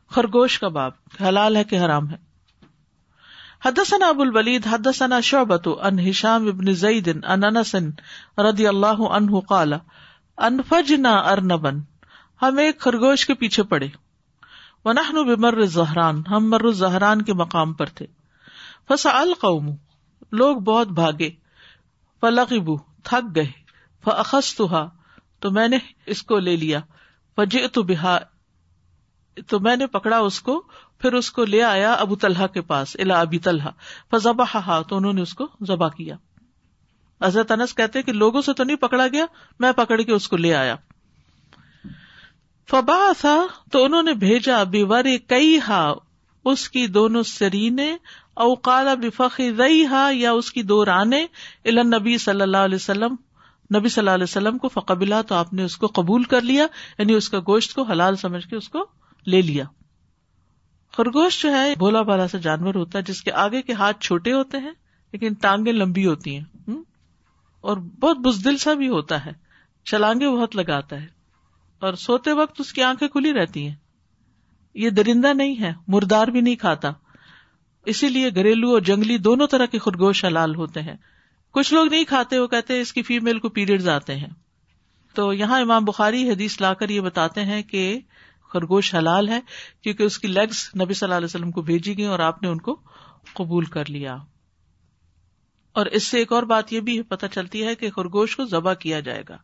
خرگوش 0.10 0.60
کا 0.60 0.67
باب 0.67 0.91
حلال 1.22 1.55
ہے 1.55 1.63
کہ 1.63 1.79
حرام 1.79 2.10
ہے؟ 2.10 2.26
حدثنا 3.65 4.07
ابو 4.07 4.21
الولید، 4.21 4.67
حدثنا 4.67 5.19
شعبت 5.19 5.67
ان 5.81 5.99
ہشام 5.99 6.47
ابن 6.47 6.73
زید 6.73 7.25
ان 7.29 7.43
انس 7.43 7.75
رضی 8.37 8.67
اللہ 8.67 9.01
عنہ 9.01 9.39
قال، 9.39 9.73
انفجنا 10.37 11.17
ارنبن 11.17 11.79
ہم 12.41 12.57
ایک 12.57 12.79
خرگوش 12.79 13.25
کے 13.25 13.33
پیچھے 13.33 13.63
پڑے۔ 13.63 13.87
ونحن 14.85 15.23
بمر 15.23 15.57
الزہران، 15.57 16.25
ہم 16.25 16.49
مر 16.49 16.63
الزہران 16.63 17.21
کے 17.21 17.33
مقام 17.33 17.73
پر 17.73 17.85
تھے۔ 17.85 18.05
فسأل 18.87 19.33
قوم، 19.33 19.69
لوگ 20.31 20.57
بہت 20.57 20.87
بھاگے۔ 20.87 21.29
فلغبو، 22.21 22.77
تھک 23.03 23.35
گئے۔ 23.35 23.51
فاخذتها 24.03 24.87
تو 25.39 25.51
میں 25.51 25.67
نے 25.67 25.77
اس 26.05 26.23
کو 26.23 26.39
لے 26.39 26.55
لیا۔ 26.55 26.79
فجئت 27.35 27.77
بها 27.77 28.17
تو 29.47 29.59
میں 29.59 29.75
نے 29.75 29.87
پکڑا 29.87 30.17
اس 30.17 30.41
کو 30.41 30.63
پھر 30.99 31.13
اس 31.13 31.31
کو 31.31 31.45
لے 31.45 31.63
آیا 31.63 31.93
ابو 31.93 32.15
طلحہ 32.15 32.47
کے 32.47 32.61
پاس 32.61 32.95
الا 32.99 33.19
ابی 33.19 33.39
طلحہ 33.39 33.71
فضبا 34.11 34.81
تو 34.81 34.97
انہوں 34.97 35.13
نے 35.13 35.21
اس 35.21 35.33
کو 35.33 35.47
ذبح 35.67 35.87
کیا۔ 35.87 36.15
حضرت 37.21 37.51
انس 37.51 37.75
کہتے 37.75 38.01
کہ 38.01 38.13
لوگوں 38.13 38.41
سے 38.41 38.53
تو 38.53 38.63
نہیں 38.63 38.77
پکڑا 38.77 39.07
گیا، 39.07 39.25
میں 39.59 39.71
پکڑ 39.71 40.01
کے 40.01 40.11
اس 40.11 40.27
کو 40.27 40.37
لے 40.37 40.55
آیا۔ 40.55 40.75
فبا 42.69 43.11
تھا 43.19 43.47
تو 43.71 43.83
انہوں 43.85 44.03
نے 44.03 44.13
بھیجا 44.13 44.63
بیور 44.63 45.05
کئی 45.27 45.60
ہا 45.67 45.93
اس 46.45 46.69
کی 46.69 46.88
دونوں 46.88 47.23
سرینے 47.23 47.97
اوقال 48.33 48.88
بفقی 48.95 49.51
رئی 49.51 49.86
ہا 49.86 50.10
یا 50.13 50.31
اس 50.31 50.51
کی 50.51 50.63
دو 50.63 50.86
رانے 50.86 51.25
الن 51.65 51.89
نبی 51.89 52.17
صلی 52.17 52.41
اللہ 52.41 52.57
علیہ 52.57 52.75
وسلم۔ 52.75 53.15
نبی 53.75 53.89
صلی 53.89 54.01
اللہ 54.01 54.12
علیہ 54.12 54.23
وسلم 54.23 54.57
کو 54.57 54.67
فقبلا 54.67 55.21
تو 55.21 55.36
آپ 55.36 55.53
نے 55.53 55.63
اس 55.63 55.77
کو 55.77 55.88
قبول 55.88 56.23
کر 56.23 56.41
لیا 56.41 56.67
یعنی 56.97 57.13
اس 57.13 57.29
کا 57.29 57.39
گوشت 57.39 57.73
کو 57.73 57.83
حلال 57.83 58.15
سمجھ 58.15 58.47
کے 58.47 58.55
اس 58.55 58.69
کو 58.69 58.86
لے 59.25 59.41
لیا۔ 59.41 59.63
خرگوش 60.97 61.41
جو 61.41 61.55
ہے 61.55 61.73
بولا 61.75 62.01
بالا 62.01 62.27
سا 62.27 62.38
جانور 62.38 62.75
ہوتا 62.75 62.99
ہے، 62.99 63.03
جس 63.03 63.21
کے 63.21 63.31
آگے 63.31 63.62
کے 63.62 63.73
ہاتھ 63.73 64.01
چھوٹے 64.01 64.33
ہوتے 64.33 64.57
ہیں، 64.57 64.71
لیکن 65.12 65.33
ٹانگیں 65.33 65.73
لمبی 65.73 66.05
ہوتی 66.05 66.38
ہیں 66.38 66.69
اور 67.62 67.77
بہت 67.77 68.17
بزدل 68.17 68.57
سا 68.57 68.73
بھی 68.73 68.88
ہوتا 68.88 69.25
ہے۔ 69.25 69.31
چلانگے 69.86 70.29
بہت 70.29 70.55
لگاتا 70.55 71.01
ہے۔ 71.01 71.07
اور 71.79 71.93
سوتے 71.93 72.31
وقت 72.31 72.62
اس 72.62 72.73
کی 72.73 72.83
آنکھیں 72.83 73.07
کھلی 73.07 73.33
رہتی 73.33 73.67
ہیں۔ 73.67 73.75
یہ 74.73 74.89
درندہ 74.89 75.33
نہیں 75.33 75.62
ہے، 75.62 75.73
مردار 75.88 76.27
بھی 76.27 76.41
نہیں 76.41 76.55
کھاتا۔ 76.55 76.91
اسی 77.86 78.10
لیے 78.10 78.29
گھریلو 78.36 78.71
اور 78.71 78.81
جنگلی 78.81 79.17
دونوں 79.17 79.47
طرح 79.47 79.65
کے 79.65 79.79
خرگوش 79.79 80.25
حلال 80.25 80.55
ہوتے 80.55 80.81
ہیں۔ 80.81 80.95
کچھ 81.51 81.73
لوگ 81.73 81.86
نہیں 81.86 82.03
کھاتے، 82.03 82.39
وہ 82.39 82.47
کہتے 82.47 82.81
اس 82.81 82.93
کی 82.93 83.01
فیمل 83.01 83.39
کو 83.39 83.49
پیریڈ 83.49 83.88
آتے 83.88 84.15
ہیں۔ 84.15 84.29
تو 85.13 85.33
یہاں 85.33 85.60
امام 85.60 85.86
بخاری 85.86 86.31
حدیث 86.31 86.62
لا 86.62 86.73
کر 86.73 86.89
یہ 86.89 87.01
بتاتے 87.01 87.43
ہیں 87.43 87.63
کہ 87.63 87.99
خرگوش 88.49 88.95
حلال 88.95 89.29
ہے 89.29 89.39
کیونکہ 89.81 90.03
اس 90.03 90.19
کی 90.19 90.27
لیگس 90.27 90.75
نبی 90.75 90.93
صلی 90.93 91.07
اللہ 91.07 91.15
علیہ 91.15 91.25
وسلم 91.25 91.51
کو 91.51 91.62
بھیجی 91.62 91.97
گئی 91.97 92.05
اور 92.05 92.19
آپ 92.19 92.43
نے 92.43 92.49
ان 92.49 92.57
کو 92.57 92.79
قبول 93.33 93.65
کر 93.65 93.89
لیا۔ 93.89 94.17
اور 95.71 95.86
اس 95.86 96.07
سے 96.07 96.17
ایک 96.17 96.33
اور 96.33 96.43
بات 96.43 96.73
یہ 96.73 96.79
بھی 96.79 97.01
پتہ 97.01 97.25
چلتی 97.31 97.63
ہے 97.63 97.75
کہ 97.75 97.91
خرگوش 97.91 98.36
کو 98.36 98.45
ذبح 98.45 98.73
کیا 98.73 98.99
جائے 98.99 99.23
گا، 99.29 99.38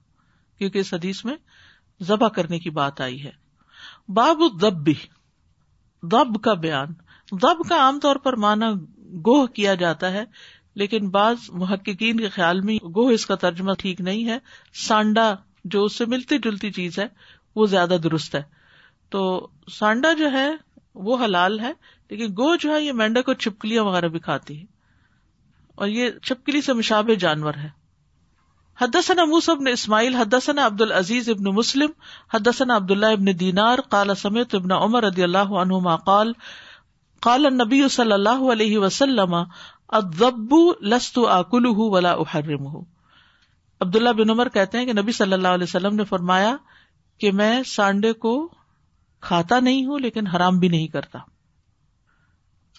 کیونکہ 0.58 0.80
اس 0.80 0.94
حدیث 0.94 1.26
میں 1.26 1.36
ذبح 2.04 2.28
کرنے 2.28 2.60
کی 2.60 2.70
بات 2.70 3.02
آئی 3.02 3.24
ہے۔ 3.24 3.32
باب 4.10 4.62
دب 4.62 4.74
بھی 4.74 4.94
دب 6.04 6.42
کا 6.44 6.54
بیان۔ 6.54 6.88
دب 7.32 7.70
کا 7.70 7.76
عام 7.76 8.00
طور 8.00 8.16
پر 8.16 8.36
مانا 8.36 8.72
گوہ 9.26 9.46
کیا 9.48 9.74
جاتا 9.74 10.12
ہے، 10.12 10.24
لیکن 10.76 11.10
بعض 11.10 11.36
محققین 11.50 12.18
کے 12.18 12.30
خیال 12.30 12.62
میں 12.62 12.76
گوہ 12.76 13.12
اس 13.12 13.26
کا 13.26 13.36
ترجمہ 13.36 13.72
ٹھیک 13.78 14.02
نہیں 14.02 14.26
ہے۔ 14.26 14.38
سانڈا 14.74 15.36
جو 15.66 15.84
اس 15.84 15.98
سے 15.98 16.06
ملتی 16.06 16.38
جلتی 16.38 16.72
چیز 16.72 17.00
ہے، 17.00 17.06
وہ 17.56 17.66
زیادہ 17.66 17.98
درست 18.04 18.36
ہے۔ 18.36 18.63
تو 19.14 19.22
سانڈا 19.72 20.14
جو 20.14 20.32
ہے 20.32 20.50
وہ 20.96 21.18
حلال 21.24 21.60
ہے، 21.60 21.72
لیکن 22.10 22.32
گو 22.32 22.56
جو 22.56 22.74
ہے 22.74 22.82
یہ 22.82 22.92
مینڈا 22.94 23.22
کو 23.22 23.34
چھپکلیاں 23.34 23.84
وغیرہ 23.84 24.08
بھی 24.08 24.20
کھاتی 24.20 24.60
ہے 24.60 24.66
اور 25.76 25.88
یہ 25.88 26.10
چھپکلی 26.24 26.62
سے 26.62 26.74
مشابہ 26.74 27.14
جانور 27.14 27.54
ہے۔ 27.54 27.70
حدثنا 28.78 29.24
موس 29.26 29.50
ابن 29.50 29.68
اسماعیل، 29.68 30.16
حدثنا 30.16 30.66
عبد 30.66 30.82
العزیز 30.82 31.30
ابن 31.30 31.44
مسلم، 31.56 31.92
حدثنا 32.34 32.76
عبد 32.76 32.92
اللہ 32.92 33.12
ابن 33.12 33.40
دینار، 33.40 33.80
قال 33.90 34.16
سمیت 34.16 34.56
ابن 34.56 34.72
عمر 34.72 35.04
رضی 35.04 35.24
اللہ 35.24 35.54
عنہما 35.62 35.96
قال 36.06 36.32
قال 37.24 37.46
النبی 37.46 37.88
صلی 37.88 38.12
اللہ 38.12 38.42
علیہ 38.52 38.78
وسلم، 38.78 39.36
الضب 39.88 40.56
لست 40.82 41.20
آکلہ 41.30 41.78
ولا 41.78 42.12
احرمہ۔ 42.12 42.82
عبداللہ 43.82 44.10
بن 44.10 44.30
عمر 44.30 44.50
کہتے 44.50 44.78
ہیں 44.78 44.86
کہ 44.86 44.94
نبی 44.94 45.12
صلی 45.12 45.34
اللہ 45.34 45.48
علیہ 45.48 45.64
وسلم 45.64 45.96
نے 45.96 46.04
فرمایا 46.04 46.56
کہ 47.22 47.32
میں 47.32 47.64
سانڈے 47.66 48.14
کو 48.14 48.34
کھاتا 49.24 49.60
نہیں 49.60 49.86
ہوں 49.86 50.00
لیکن 50.00 50.28
حرام 50.28 50.60
بھی 50.60 50.68
نہیں 50.68 50.88
کرتا۔ 50.88 51.20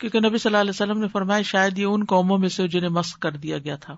کیونکہ 0.00 0.20
نبی 0.20 0.38
صلی 0.38 0.48
اللہ 0.48 0.61
علیہ 0.61 0.70
وسلم 0.70 0.98
نے 0.98 1.09
فرمایا 1.09 1.42
شاید 1.42 1.78
یہ 1.78 1.85
ان 1.85 2.04
قوموں 2.04 2.38
میں 2.38 2.48
سے 2.48 2.68
جنہیں 2.68 2.88
مسق 2.88 3.18
کر 3.18 3.33
دیا 3.33 3.59
گیا 3.59 3.76
تھا۔ 3.76 3.96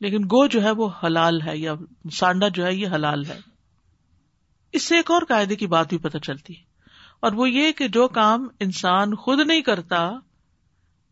لیکن 0.00 0.24
گو 0.24 0.46
جو 0.46 0.62
ہے 0.62 0.70
وہ 0.70 0.88
حلال 1.04 1.42
ہے 1.42 1.58
یا 1.58 1.74
سانڈا 2.12 2.48
جو 2.48 2.66
ہے 2.66 2.74
یہ 2.74 2.88
حلال 2.88 3.24
ہے۔ 3.26 3.40
اس 4.72 4.82
سے 4.82 4.96
ایک 4.96 5.10
اور 5.10 5.22
قاعدے 5.28 5.56
کی 5.56 5.66
بات 5.66 5.88
بھی 5.88 5.98
پتہ 5.98 6.18
چلتی 6.18 6.58
ہے۔ 6.58 6.62
اور 7.20 7.32
وہ 7.32 7.50
یہ 7.50 7.72
کہ 7.72 7.88
جو 7.88 8.08
کام 8.08 8.48
انسان 8.60 9.14
خود 9.14 9.40
نہیں 9.40 9.60
کرتا 9.60 10.12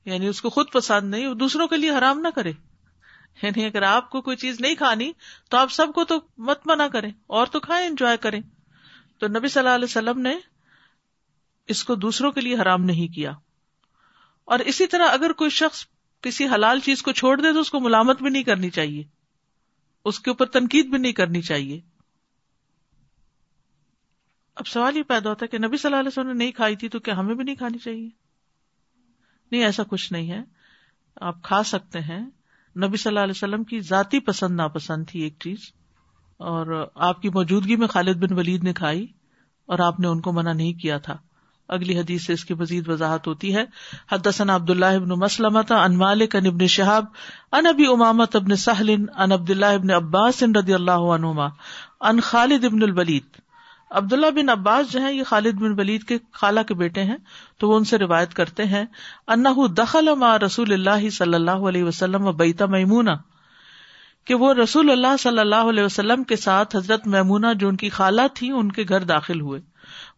یعنی 0.05 0.27
اس 0.27 0.43
کو 0.43 0.51
خود 0.51 0.67
پسند 0.73 1.11
نہیں، 1.11 1.27
وہ 1.27 1.35
دوسروں 1.35 1.67
کے 1.67 1.77
لیے 1.77 1.91
حرام 1.91 2.21
نہ 2.21 2.29
کرے۔ 2.35 2.53
یعنی 3.43 3.65
اگر 3.65 3.83
آپ 3.83 4.11
کو 4.11 4.21
کوئی 4.21 4.37
چیز 4.37 4.61
نہیں 4.61 4.75
کھانی 4.75 5.13
تو 5.51 5.57
آپ 5.57 5.73
سب 5.73 5.87
کو 5.95 6.05
تو 6.05 6.19
مت 6.39 6.61
منع 6.67 6.87
کریں، 6.87 7.11
اور 7.27 7.47
تو 7.47 7.61
کھائیں، 7.61 7.87
انجوائے 7.87 8.17
کریں۔ 8.17 8.41
تو 9.21 9.29
نبی 9.29 9.49
صلی 9.49 9.61
اللہ 9.61 9.75
علیہ 9.75 9.85
وسلم 9.85 10.21
نے 10.21 10.35
اس 11.69 11.85
کو 11.85 11.95
دوسروں 11.95 12.33
کے 12.33 12.41
لیے 12.41 12.55
حرام 12.55 12.85
نہیں 12.85 13.15
کیا۔ 13.15 13.33
اور 14.45 14.59
اسی 14.59 14.87
طرح 14.87 15.07
اگر 15.09 15.33
کوئی 15.33 15.51
شخص 15.51 15.87
کسی 16.21 16.47
حلال 16.47 16.81
چیز 16.81 17.03
کو 17.03 17.13
چھوڑ 17.13 17.41
دے 17.41 17.53
تو 17.53 17.61
اس 17.61 17.71
کو 17.71 17.81
ملامت 17.81 18.23
بھی 18.23 18.31
نہیں 18.31 18.43
کرنی 18.43 18.71
چاہیے۔ 18.71 19.05
اس 20.05 20.21
کے 20.21 20.31
اوپر 20.31 20.47
تنقید 20.47 20.87
بھی 20.87 20.99
نہیں 20.99 21.13
کرنی 21.13 21.43
چاہیے۔ 21.43 21.81
اب 24.55 24.67
سوال 24.67 24.97
یہ 24.97 25.03
پیدا 25.03 25.31
ہوتا 25.31 25.45
ہے 25.45 25.49
کہ 25.49 25.67
نبی 25.67 25.77
صلی 25.77 25.89
اللہ 25.89 26.01
علیہ 26.01 26.09
وسلم 26.09 26.27
نے 26.27 26.33
نہیں 26.33 26.53
کھائی 26.53 26.77
تھی 26.77 26.89
تو 26.89 26.99
کیا 26.99 27.19
ہمیں 27.19 27.35
بھی 27.35 27.45
نہیں 27.45 27.55
کھانی 27.55 27.79
چاہیے؟ 27.79 28.09
نہیں، 29.51 29.65
ایسا 29.65 29.83
کچھ 29.83 30.13
نہیں 30.13 30.31
ہے۔ 30.31 30.43
آپ 31.21 31.43
کھا 31.43 31.63
سکتے 31.63 32.01
ہیں۔ 32.01 32.31
نبی 32.77 32.97
صلی 32.97 33.11
اللہ 33.11 33.21
علیہ 33.21 33.35
وسلم 33.37 33.65
کی 33.65 33.81
ذاتی 33.81 34.21
پسند 34.21 34.57
ناپسند 34.57 35.05
تھی 35.09 35.21
ایک 35.21 35.35
چیز۔ 35.41 35.73
اور 36.41 36.87
آپ 36.95 37.23
کی 37.23 37.29
موجودگی 37.29 37.77
میں 37.77 37.87
خالد 37.87 38.17
بن 38.17 38.39
ولید 38.39 38.65
نے 38.65 38.73
کھائی 38.73 39.07
اور 39.67 39.79
آپ 39.79 40.01
نے 40.01 40.07
ان 40.07 40.21
کو 40.21 40.33
منع 40.33 40.53
نہیں 40.53 40.73
کیا 40.73 40.99
تھا۔ 40.99 41.17
اگلی 41.69 41.99
حدیث 41.99 42.27
سے 42.27 42.33
اس 42.33 42.45
کی 42.45 42.55
مزید 42.55 42.89
وضاحت 42.89 43.27
ہوتی 43.27 43.57
ہے۔ 43.57 43.65
حدثنا 44.13 44.55
عبد 44.55 44.71
اللہ 44.71 44.87
ابن 44.87 45.09
مسلمت 45.09 45.73
ان 45.73 45.99
مالک 45.99 46.37
ان 46.37 46.47
ابن 46.47 46.67
شہاب 46.67 47.05
ان 47.53 47.67
ابی 47.67 47.87
امامت 47.87 48.37
ابن 48.37 48.57
سہل 48.57 48.95
ان 49.17 49.33
عبد 49.33 49.51
اللہ 49.51 49.67
ابن 49.67 49.91
عباس 49.91 50.43
رضی 50.43 50.75
اللہ 50.75 51.07
عنہما 51.15 51.47
ان 52.01 52.21
خالد 52.21 52.65
ابن 52.65 52.83
الولید۔ 52.83 53.23
عبداللہ 53.91 54.31
بن 54.31 54.49
عباس 54.49 54.93
جو 54.93 55.03
ہے 55.03 55.15
یہ 55.15 55.23
خالد 55.25 55.55
بن 55.55 55.81
ولید 55.81 56.03
کے 56.03 56.19
خالہ 56.33 56.61
کے 56.69 56.75
بیٹے 56.75 57.05
ہیں، 57.05 57.17
تو 57.59 57.69
وہ 57.69 57.77
ان 57.77 57.85
سے 57.85 57.99
روایت 57.99 58.35
کرتے 58.35 58.65
ہیں 58.65 58.85
انہ 59.29 59.67
دخل 59.67 60.09
ما 60.15 60.39
رسول 60.39 60.73
اللہ 60.73 61.11
صلی 61.11 61.35
اللہ 61.35 61.51
علیہ 61.51 61.85
وسلم 61.85 62.27
و 62.27 62.33
بیتا 62.33 62.67
میمونا 62.67 63.15
کہ 64.25 64.35
وہ 64.35 64.55
رسول 64.55 64.91
اللہ 64.91 65.17
صلی 65.21 65.39
اللہ 65.39 65.55
علیہ 65.55 65.85
وسلم 65.85 66.25
کے 66.25 66.37
ساتھ 66.37 66.77
حضرت 66.77 67.07
میمونا 67.07 67.53
جو 67.53 67.69
ان 67.69 67.77
کی 67.77 67.89
خالہ 67.89 68.23
تھی، 68.35 68.51
ان 68.51 68.73
کے 68.73 68.85
گھر 68.89 69.01
داخل 69.01 69.41
ہوئے۔ 69.41 69.61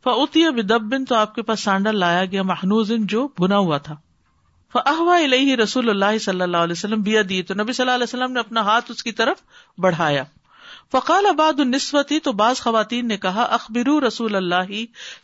فعتی 0.05 0.51
بدب 0.51 0.81
بن 0.81 1.05
تو 1.05 1.15
آپ 1.15 1.35
کے 1.35 1.43
پاس 1.43 1.61
سانڈل 1.61 1.99
لایا 1.99 2.25
گیا 2.25 2.43
محنوز 2.43 2.93
جو 2.99 3.29
بنا 3.39 3.59
ہوا 3.59 3.79
تھا۔ 3.79 3.97
فاحوا 4.73 5.17
الہ 5.17 5.61
رسول 5.63 5.91
اللہ 5.91 6.19
صلی 6.19 6.41
اللہ 6.41 6.57
علیہ 6.57 6.73
وسلم 6.73 7.03
بیا 7.03 7.23
دی 7.29 7.43
تو 7.43 7.55
نبی 7.55 7.73
صلی 7.73 7.85
اللہ 7.85 7.95
علیہ 7.95 8.05
وسلم 8.05 8.33
نے 8.33 8.41
اپنا 8.41 8.61
ہاتھ 8.61 8.91
اس 8.91 9.03
کی 9.03 9.13
طرف 9.13 9.37
بڑھایا۔ 9.79 10.25
فقال 10.93 11.27
اباد 11.27 11.61
النسوتی 11.61 12.21
تو 12.21 12.33
بعض 12.33 12.61
خواتین 12.61 13.09
نے 13.09 13.17
کہا 13.17 13.43
اخبر 13.43 14.03
رسول 14.03 14.37
اللہ 14.37 14.73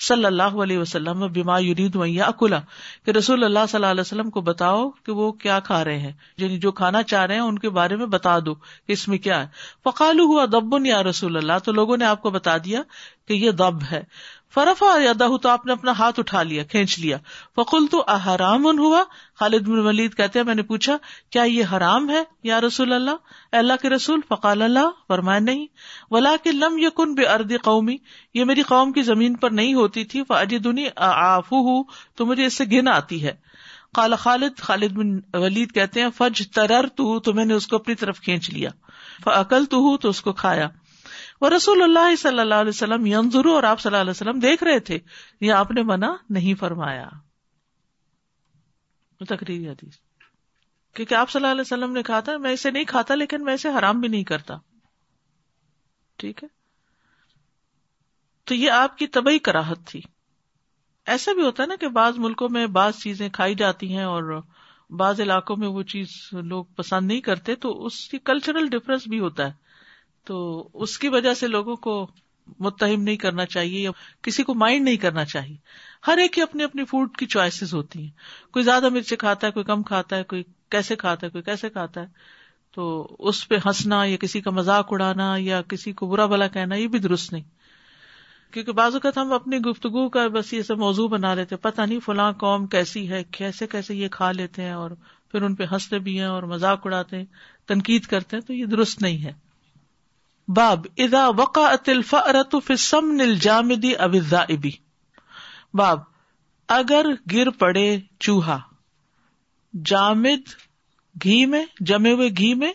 صلی 0.01 0.25
اللہ 0.25 0.43
علیہ 0.43 0.79
وسلم 0.79 1.33
بیما 1.33 1.59
یرید 1.59 1.97
اکلا 2.27 2.61
کہ 3.07 3.11
رسول 3.11 3.45
اللہ 3.45 3.59
صلی 3.69 3.77
اللہ 3.79 3.87
علیہ 3.87 4.01
وسلم 4.01 4.31
کو 4.31 4.41
بتاؤ 4.41 4.91
کہ 4.91 5.13
وہ 5.13 5.33
کیا 5.33 5.61
کھا 5.61 5.85
رہے 5.85 5.99
ہیں 5.99 6.13
یعنی 6.37 6.59
جو 6.59 6.73
کھانا 6.73 7.03
چاہ 7.03 7.27
رہے 7.27 7.35
ہیں 7.35 7.43
ان 7.43 7.59
کے 7.59 7.71
بارے 7.71 7.97
میں 7.97 8.07
بتا 8.07 8.39
دو 8.39 8.55
کہ 8.55 8.93
اس 8.93 9.09
میں 9.09 9.19
کیا 9.19 9.41
ہے۔ 9.41 9.47
فقالو 9.85 10.25
ہوا 10.25 10.45
دبن 10.45 10.87
یا 10.87 11.03
رسول 11.03 11.37
اللہ، 11.37 11.59
تو 11.65 11.73
لوگوں 11.73 11.97
نے 11.97 12.05
آپ 12.05 12.23
کو 12.23 12.31
بتا 12.31 12.57
دیا 12.59 12.83
کہ 13.29 13.33
یہ 13.33 13.51
دب 13.51 13.83
ہے۔ 13.91 14.03
فرفا 14.55 15.03
یادہ 15.03 15.29
تو 15.43 15.49
آپ 15.49 15.67
نے 15.67 15.73
اپنا 15.73 15.91
ہاتھ 15.91 16.21
اٹھا 16.21 16.43
لیا، 16.43 16.65
کھینچ 16.65 16.99
لیا۔ 16.99 17.17
فقل 17.57 17.87
تو 17.87 18.05
احرام 18.09 18.79
ہوا؟ 18.79 19.05
خالد 19.41 19.69
بن 19.69 19.79
ولید 19.79 20.15
کہتے 20.15 20.39
ہیں، 20.39 20.47
میں 20.47 20.55
نے 20.55 20.63
پوچھا، 20.63 20.97
کیا 21.31 21.43
یہ 21.43 21.65
حرام 21.73 22.11
ہے؟ 22.11 22.25
یا 22.43 22.61
رسول 22.61 22.93
اللہ؟ 22.93 23.11
اللہ 23.53 23.73
کے 23.83 23.89
رسول، 23.89 24.21
فقال 24.29 24.63
اللہ 24.63 24.89
فرمائے 25.09 25.41
نہیں۔ 25.41 25.67
ولا 26.11 26.37
کے 26.43 26.53
لم 26.53 26.79
یقن 26.79 27.15
بے 27.15 27.23
ارد 27.23 27.53
قومی، 27.63 27.97
یہ 28.35 28.45
میری 28.45 28.63
قوم 28.63 28.93
کی 28.93 29.03
زمین 29.03 29.37
پر 29.37 29.51
نہیں 29.51 29.75
ہوتی 29.75 30.05
تھی، 30.05 30.25
فاجدنی 30.29 30.87
آفو 30.97 31.57
ہوں 31.57 31.85
تو 32.15 32.27
مجھے 32.27 32.47
اس 32.47 32.55
سے 32.55 32.65
گن 32.65 32.89
آتی 32.89 33.25
ہے۔ 33.25 33.33
کالا 33.95 34.17
خالد 34.17 34.61
خالد 34.61 34.93
بن 34.93 35.21
ولید 35.35 35.75
کہتے 35.75 36.03
ہیں 36.03 36.09
فج 36.17 36.51
ترر 36.51 36.87
تو 36.87 37.33
میں 37.35 37.45
نے 37.45 37.55
اس 37.55 37.67
کو 37.67 37.77
اپنی 37.77 37.95
طرف 37.95 38.21
کھینچ 38.21 38.51
لیا۔ 38.51 38.71
فعقل 39.25 39.65
تو 39.65 39.77
ہوں 39.77 39.99
تو 39.99 40.09
اس 40.09 40.21
کو 40.21 40.33
کھایا۔ 40.33 40.69
وہ 41.41 41.49
رسول 41.49 41.83
اللہ 41.83 42.17
صلی 42.17 42.41
اللہ 42.41 42.55
علیہ 42.55 42.69
وسلم 42.69 43.07
ینظرو 43.07 43.55
اور 43.55 43.63
آپ 43.63 43.81
صلی 43.81 43.91
اللہ 43.91 44.01
علیہ 44.01 44.11
وسلم 44.11 44.39
دیکھ 44.39 44.65
رہے 44.65 44.79
تھے، 44.79 44.99
یہ 45.41 45.53
آپ 45.53 45.71
نے 45.71 45.83
منع 45.83 46.11
نہیں 46.31 46.55
فرمایا۔ 46.55 47.09
تقریر 49.29 49.71
حدیث۔ 49.71 49.97
کیونکہ 50.95 51.15
آپ 51.15 51.31
صلی 51.31 51.41
اللہ 51.41 51.53
علیہ 51.53 51.61
وسلم 51.61 51.93
نے 51.93 52.03
کہا 52.03 52.21
تھا، 52.21 52.37
میں 52.37 52.51
اسے 52.51 52.71
نہیں 52.71 52.85
کھاتا 52.85 53.15
لیکن 53.15 53.45
میں 53.45 53.55
اسے 53.55 53.69
حرام 53.69 54.01
بھی 54.01 54.09
نہیں 54.09 54.25
کرتا۔ 54.25 54.55
ٹھیک 56.17 56.43
ہے؟ 56.45 56.49
تو 58.45 58.55
یہ 58.55 58.71
آپ 58.71 58.99
کی 58.99 59.07
طبی 59.07 59.39
کراہت 59.39 59.79
تھی۔ 59.87 60.01
ایسا 61.07 61.33
بھی 61.33 61.43
ہوتا 61.43 61.63
ہے 61.63 61.69
نا 61.69 61.75
کہ 61.77 61.89
بعض 61.89 62.19
ملکوں 62.19 62.49
میں 62.49 62.67
بعض 62.67 62.97
چیزیں 62.97 63.29
کھائی 63.29 63.55
جاتی 63.55 63.97
ہیں 63.97 64.05
اور 64.05 64.43
بعض 64.91 65.21
علاقوں 65.21 65.57
میں 65.57 65.69
وہ 65.69 65.83
چیز 65.83 66.09
لوگ 66.33 66.65
پسند 66.65 67.07
نہیں 67.07 67.21
کرتے، 67.21 67.55
تو 67.55 67.87
اس 67.87 68.09
کی 68.09 68.19
کلچرل 68.19 68.69
ڈفرنس 68.69 69.09
بھی 69.09 69.21
ہوتا 69.21 69.47
ہے۔ 69.47 69.68
تو 70.29 70.69
اس 70.75 70.99
کی 70.99 71.09
وجہ 71.09 71.35
سے 71.35 71.49
لوگوں 71.49 71.77
کو 71.77 72.11
متہم 72.59 73.03
نہیں 73.03 73.17
کرنا 73.17 73.47
چاہیے 73.47 73.81
یا 73.81 73.91
کسی 74.23 74.43
کو 74.43 74.55
مائنڈ 74.55 74.85
نہیں 74.85 74.97
کرنا 74.97 75.25
چاہیے۔ 75.25 75.57
ہر 76.07 76.19
ایک 76.19 76.33
کی 76.33 76.43
اپنی 76.43 76.65
اپنی 76.65 76.85
فوڈ 76.85 77.17
کی 77.17 77.27
چوائسیز 77.27 77.75
ہوتی 77.75 78.03
ہیں۔ 78.03 78.11
کوئی 78.53 78.65
زیادہ 78.65 78.89
مرچ 78.89 79.15
کھاتا 79.19 79.47
ہے، 79.47 79.53
کوئی 79.53 79.65
کم 79.65 79.83
کھاتا 79.83 80.17
ہے، 80.17 80.23
کوئی 80.23 80.43
کیسے 80.71 80.97
کھاتا 80.97 81.27
ہے، 81.27 81.31
کوئی 81.31 81.43
کیسے 81.43 81.69
کھاتا 81.69 82.01
ہے۔ 82.01 82.07
تو 82.75 83.17
اس 83.19 83.49
پہ 83.49 83.57
ہنسنا 83.67 84.05
یا 84.05 84.17
کسی 84.17 84.41
کا 84.41 84.51
مذاق 84.51 84.87
اڑانا 84.91 85.35
یا 85.39 85.63
کسی 85.63 85.93
کو 85.93 86.07
برا 86.07 86.27
بلا 86.27 86.47
کہنا، 86.47 86.75
یہ 86.75 86.89
بھی 86.89 86.99
درست 86.99 87.33
نہیں۔ 87.33 87.45
کیونکہ 88.51 88.73
بعض 88.73 88.93
اوقات 88.93 89.19
ہم 89.19 89.33
اپنی 89.33 89.59
گفتگو 89.59 90.09
کا 90.09 90.29
بس 90.29 90.53
یہ 90.53 90.63
سب 90.63 90.79
موضوع 90.79 91.09
بنا 91.09 91.35
لیتے 91.35 91.57
پتا 91.57 91.85
نہیں 91.85 92.01
فلاں 92.01 92.33
قوم 92.33 92.67
کیسی 92.67 93.11
ہے، 93.11 93.25
کیسے 93.31 93.67
کیسے 93.67 93.95
یہ 93.95 94.09
کھا 94.09 94.33
لیتے 94.33 94.63
ہیں 94.63 94.73
اور 94.73 94.91
پھر 95.33 95.43
ان 95.43 95.55
پہ 95.55 95.65
ہنستے 95.73 95.99
بھی 95.99 96.19
ہیں 96.19 96.27
اور 96.27 96.43
مذاق 96.43 96.81
اڑاتے 96.85 97.17
ہیں، 97.17 97.25
تنقید 97.67 98.03
کرتے 98.07 98.37
ہیں، 98.37 98.43
تو 98.43 98.53
یہ 98.53 98.67
درست 98.67 99.03
نہیں 99.03 99.25
ہے۔ 99.25 99.48
باب 100.49 100.87
ادا 100.97 101.29
وقا 101.29 101.75
الفأرت 101.87 102.55
فی 102.65 102.73
السمن 102.73 103.21
الجامدی 103.21 103.97
اب 103.97 104.13
الذائبی 104.13 104.71
باب، 105.75 106.01
اگر 106.69 107.07
گر 107.33 107.51
پڑے 107.51 107.99
چوہا، 108.21 108.59
جامد 109.85 110.49
گھی 111.23 111.47
میں، 111.47 111.65
جمے 111.81 112.13
ہوئے 112.13 112.29
گھی 112.29 112.55
میں 112.55 112.73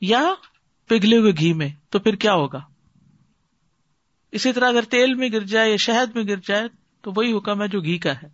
یا 0.00 0.22
پگھلے 0.88 1.16
ہوئے 1.16 1.32
گھی 1.32 1.52
میں، 1.52 1.68
تو 1.88 1.98
پھر 1.98 2.14
کیا 2.14 2.34
ہوگا؟ 2.34 2.60
اسی 4.32 4.52
طرح 4.52 4.68
اگر 4.68 4.82
تیل 4.82 5.14
میں 5.14 5.28
گر 5.32 5.40
جائے 5.40 5.70
یا 5.70 5.76
شہد 5.76 6.16
میں 6.16 6.24
گر 6.24 6.36
جائے، 6.36 6.68
تو 7.00 7.12
وہی 7.16 7.36
حکم 7.36 7.62
ہے 7.62 7.68
جو 7.68 7.80
گھی 7.80 7.98
کا 7.98 8.12
ہے۔ 8.12 8.28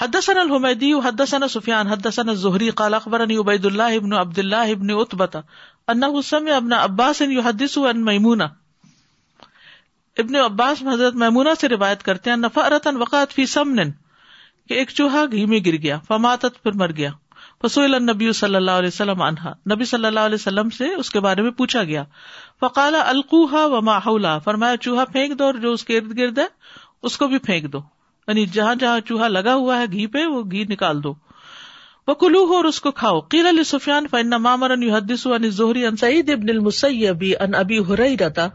حدثنا 0.00 0.40
الحمیدی، 0.40 0.92
حدثنا 0.94 1.48
سفیان، 1.48 1.86
حدثنا 1.86 2.32
الزہری، 2.32 2.70
قال 2.70 2.94
اخبرنی 2.94 3.36
عبید 3.36 3.64
اللہ 3.64 3.82
ابن 3.82 4.12
عبد 4.12 4.38
اللہ 4.38 4.56
ابن 4.56 4.86
اتبتا 4.90 5.40
انہ 5.88 6.20
سمع 6.24 6.56
ابن 6.56 6.72
عباس 6.72 7.20
یحدث 7.20 7.78
عن 7.78 8.04
میمونہ۔ 8.04 8.42
ابن 10.18 10.36
عباس 10.36 10.82
حضرت 10.82 11.14
میمونہ 11.14 11.48
سے 11.60 11.68
روایت 11.68 12.02
کرتے 12.02 12.30
ہیں 12.30 12.36
نفرتا 12.36 12.90
وقعت 12.98 13.32
فی 13.32 13.46
سمن 13.46 13.90
کہ 14.68 14.74
ایک 14.74 14.90
چوہا 14.90 15.24
گھی 15.32 15.46
میں 15.46 15.60
گر 15.66 15.76
گیا، 15.76 15.98
فماتت 16.08 16.62
پھر 16.62 16.72
مر 16.72 16.92
گیا۔ 16.92 17.10
فسوئل 17.62 17.94
النبی 17.94 18.32
صلی 18.32 18.54
اللہ 18.54 18.70
علیہ 18.70 18.88
وسلم 18.88 19.22
عنہا۔ 19.22 19.52
نبی 19.74 19.84
صلی 19.84 20.06
اللہ 20.06 20.20
علیہ 20.20 20.34
وسلم 20.34 20.70
سے 20.70 20.94
اس 20.94 21.10
کے 21.10 21.20
بارے 21.20 21.42
میں 21.42 21.50
پوچھا 21.50 21.84
گیا۔ 21.84 22.04
فقال 22.60 22.94
القوها 22.94 23.66
وما 23.66 23.98
حولها 23.98 24.38
فرمایا، 24.38 24.76
چوہا 24.76 25.04
پھینک 25.04 25.38
دو 25.38 25.44
اور 25.44 25.54
جو 25.54 25.72
اس 25.72 25.84
کے 25.84 25.98
ارد 25.98 26.18
گرد 26.18 26.38
ہے، 26.38 26.46
اس 27.02 27.18
کو 27.18 27.26
بھی 27.26 27.38
پھینک 27.38 27.72
دو۔ 27.72 27.78
یعنی 28.28 28.46
جہاں 28.46 28.74
جہاں 28.74 29.00
چوہا 29.00 29.28
لگا 29.28 29.54
ہوا 29.54 29.78
ہے 29.78 29.86
گھی 29.86 30.06
پہ، 30.06 30.26
وہ 30.26 30.42
گھی 30.50 30.64
نکال 30.64 31.04
دو۔ 31.04 31.14
وہ 32.08 32.14
کلو 32.14 32.44
ہو 32.44 32.56
اور 32.56 32.64
اس 32.64 32.80
کو 32.80 32.90
کھاؤ۔ 32.90 33.20
قیل 33.20 33.46
علی 33.46 33.64
سفیان 33.64 34.06
فن 34.10 34.30
مامر 34.30 34.70
ان 34.70 34.82
حدیث 34.82 35.26
ان 35.26 35.50
ظہری 35.50 35.86
ان 35.86 35.96
سعید 35.96 36.30
ابن 36.30 36.48
المسیبی 36.48 37.36
ان 37.36 37.54
ابی 37.54 37.78
ہریرہ 37.78 38.48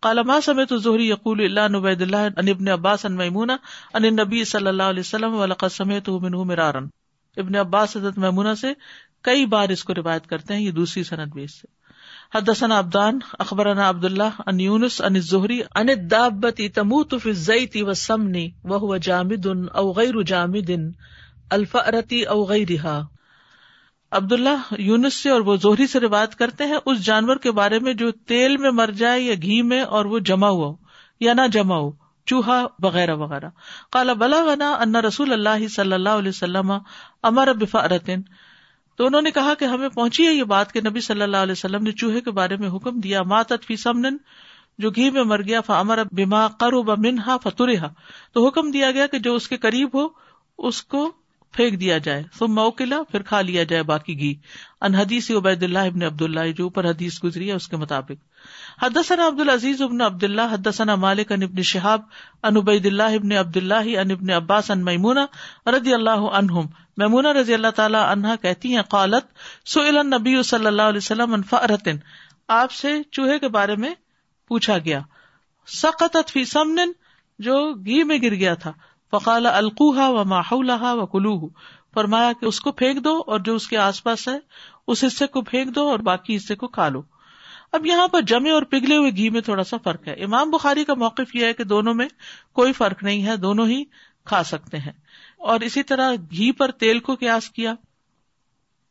قال 0.00 0.22
ما 0.22 0.40
سمعت 0.40 0.72
الزهري 0.72 1.08
يقول 1.08 1.44
الا 1.44 1.66
عبيد 1.66 2.02
الله 2.02 2.26
ان 2.36 2.48
ابن 2.48 2.68
عباس 2.68 3.04
ان 3.04 3.16
ميمونه 3.16 3.56
ان 3.94 4.04
النبي 4.04 4.44
صلى 4.44 4.68
الله 4.68 4.90
عليه 4.90 5.00
وسلم 5.00 5.34
ولقد 5.34 5.72
سمعته 5.72 6.18
منه 6.22 6.44
مرارا۔ 6.44 6.78
ابن 7.36 7.56
عباس 7.56 7.96
حضرت 7.96 8.18
میمونہ 8.18 8.54
سے 8.60 8.72
کئی 9.22 9.46
بار 9.46 9.68
اس 9.68 9.84
کو 9.84 9.94
روایت 9.94 10.26
کرتے 10.26 10.54
ہیں، 10.54 10.60
یہ 10.60 10.70
دوسری 10.70 11.02
سند 11.02 11.32
بھی 11.32 11.46
سے۔ 11.46 11.66
حدثنا 12.38 12.78
عبدان، 12.78 13.18
اخبرنا 13.38 13.88
عبد 13.88 14.04
الله 14.04 14.28
ان 14.46 14.60
يونس 14.60 15.00
ان 15.00 15.16
الزهري 15.16 15.60
ان 15.74 15.88
الدابه 15.88 16.64
تموت 16.74 17.14
في 17.22 17.30
الزيت 17.30 17.76
والسمن 17.76 18.36
وهو 18.64 18.96
جامد 18.96 19.46
او 19.74 19.92
غير 19.92 20.22
جامد۔ 20.22 20.70
الفرتی 21.50 22.22
او 22.22 22.44
رہا 22.48 23.00
عبد 24.12 24.32
اللہ 24.32 24.72
یونس 24.78 25.14
سے 25.14 25.30
اور 25.30 25.40
وہ 25.40 25.56
زہری 25.56 25.86
سے 25.86 26.00
روایت 26.00 26.34
کرتے 26.34 26.64
ہیں، 26.64 26.76
اس 26.86 27.04
جانور 27.04 27.36
کے 27.36 27.50
بارے 27.50 27.78
میں 27.78 27.92
جو 27.94 28.10
تیل 28.26 28.56
میں 28.56 28.70
مر 28.70 28.90
جائے 28.90 29.20
یا 29.20 29.34
گھی 29.42 29.62
میں 29.62 29.80
اور 29.80 30.04
وہ 30.04 30.18
جمع 30.18 30.48
ہوا 30.48 30.66
ہو 30.66 30.74
یا 31.20 31.32
نہ 31.32 31.46
جمع 31.52 31.76
ہو، 31.76 31.90
چوہا 32.26 32.62
وغیرہ 32.82 33.14
وغیرہ۔ 33.14 33.48
کالا 33.92 34.12
بلا 34.12 34.42
ونا 34.42 34.72
ان 34.72 34.96
رسول 34.96 35.32
اللہ 35.32 35.66
صلی 35.68 35.92
اللہ 35.92 36.08
علیہ 36.08 36.28
وسلم 36.28 36.72
امر 37.22 37.52
بفارتن 37.52 38.22
تو 38.98 39.06
انہوں 39.06 39.22
نے 39.22 39.30
کہا 39.30 39.54
کہ 39.54 39.64
ہمیں 39.64 39.88
پہنچی 39.88 40.26
ہے 40.26 40.32
یہ 40.32 40.44
بات 40.44 40.72
کہ 40.72 40.80
نبی 40.80 41.00
صلی 41.00 41.22
اللہ 41.22 41.36
علیہ 41.36 41.52
وسلم 41.52 41.82
نے 41.82 41.92
چوہے 41.92 42.20
کے 42.20 42.30
بارے 42.30 42.56
میں 42.56 42.68
حکم 42.68 43.00
دیا 43.00 43.22
ماتت 43.22 43.64
فی 43.66 43.76
سمن 43.76 44.16
جو 44.78 44.90
گھی 44.90 45.10
میں 45.10 45.24
مر 45.24 45.42
گیا 45.42 45.60
فمر 45.60 46.02
بما 46.12 46.46
کرو 46.60 46.82
بنہا 46.82 47.36
فترحا 47.36 47.88
تو 48.32 48.46
حکم 48.46 48.70
دیا 48.70 48.90
گیا 48.90 49.06
کہ 49.06 49.18
جو 49.18 49.34
اس 49.34 49.48
کے 49.48 49.56
قریب 49.56 49.94
ہو، 49.94 50.06
اس 50.58 50.82
کو 50.82 51.12
پھینک 51.52 51.80
دیا 51.80 51.98
جائے 51.98 52.22
تو 52.38 52.48
موکلا 52.48 53.02
پھر 53.10 53.22
کھا 53.22 53.40
لیا 53.40 53.64
جائے 53.64 53.82
باقی 53.82 54.18
گھی۔ 54.18 54.34
ان 54.80 54.94
حدیث 54.94 55.30
عبید 55.30 55.62
اللہ 55.62 55.78
ابن 55.78 56.02
عبد 56.02 56.22
اللہ 56.22 56.52
جو 56.56 56.64
اوپر 56.64 56.90
حدیث 56.90 57.24
گزری 57.24 57.48
ہے 57.48 57.54
اس 57.54 57.68
کے 57.68 57.76
مطابق۔ 57.76 58.24
حدثنا 58.82 59.26
عبد 59.26 59.40
العزیز 59.40 59.82
ابن 59.82 60.00
عبد 60.00 60.24
اللہ 60.24 60.42
حدثنا 60.42 60.94
مالک 60.94 61.32
ان 61.32 61.42
ابن 61.42 61.62
شہاب 61.62 62.00
ان 62.42 62.56
عبید 62.56 62.86
اللہ 62.86 63.02
ابن 63.02 63.32
عبد 63.32 63.56
اللہ 63.56 63.98
ان 63.98 64.10
ابن 64.10 64.30
عباس 64.30 64.70
ان 64.70 64.84
میمونہ 64.84 65.68
رضی 65.68 65.94
اللہ 65.94 66.10
عنہم۔ 66.10 66.66
میمونہ 66.96 67.28
رضی 67.28 67.54
اللہ 67.54 67.70
تعالی 67.76 67.98
عنہا 68.00 68.36
کہتی 68.36 68.76
ہیں، 68.76 68.82
قالت، 68.82 69.24
سئل 69.68 69.98
النبی 69.98 70.42
صلی 70.42 70.66
اللہ 70.66 70.82
علیہ 70.82 70.98
وسلم 70.98 71.34
ان 71.34 71.42
فأرتن 71.42 71.96
آپ 72.48 72.72
سے 72.72 73.02
چوہے 73.12 73.38
کے 73.38 73.48
بارے 73.48 73.76
میں 73.76 73.94
پوچھا 74.48 74.78
گیا۔ 74.78 75.00
سقطت 75.66 76.30
فی 76.30 76.44
سمن، 76.44 76.92
جو 77.38 77.74
گھی 77.74 78.04
میں 78.04 78.18
گر 78.22 78.34
گیا 78.34 78.54
تھا۔ 78.54 78.72
فقال 79.10 79.46
القوہ 79.46 80.08
و 80.08 80.24
ماحول 80.24 80.70
و 80.80 81.06
کلو 81.06 81.48
فرمایا 81.94 82.32
کہ 82.40 82.46
اس 82.46 82.60
کو 82.60 82.72
پھینک 82.72 83.04
دو 83.04 83.22
اور 83.26 83.40
جو 83.40 83.54
اس 83.54 83.68
کے 83.68 83.76
آس 83.76 84.02
پاس 84.02 84.28
ہے، 84.28 84.38
اس 84.86 85.04
حصے 85.04 85.26
کو 85.26 85.42
پھینک 85.42 85.74
دو 85.74 85.88
اور 85.88 85.98
باقی 85.98 86.36
حصے 86.36 86.54
کو 86.54 86.68
کھا 86.68 86.88
لو۔ 86.88 87.02
اب 87.72 87.86
یہاں 87.86 88.08
پر 88.08 88.20
جمے 88.20 88.50
اور 88.50 88.62
پگھلے 88.62 88.96
ہوئے 88.96 89.10
گھی 89.10 89.30
میں 89.30 89.40
تھوڑا 89.40 89.64
سا 89.64 89.76
فرق 89.84 90.08
ہے۔ 90.08 90.12
امام 90.12 90.50
بخاری 90.50 90.84
کا 90.84 90.94
موقف 90.94 91.34
یہ 91.34 91.46
ہے 91.46 91.52
کہ 91.52 91.64
دونوں 91.64 91.94
میں 91.94 92.08
کوئی 92.52 92.72
فرق 92.72 93.02
نہیں 93.02 93.26
ہے، 93.26 93.36
دونوں 93.36 93.66
ہی 93.66 93.84
کھا 94.24 94.42
سکتے 94.42 94.76
ہیں۔ 94.76 94.92
اور 95.38 95.60
اسی 95.60 95.82
طرح 95.82 96.12
گھی 96.30 96.52
پر 96.52 96.70
تیل 96.70 96.98
کو 96.98 97.14
قیاس 97.14 97.50
کیا۔ 97.50 97.74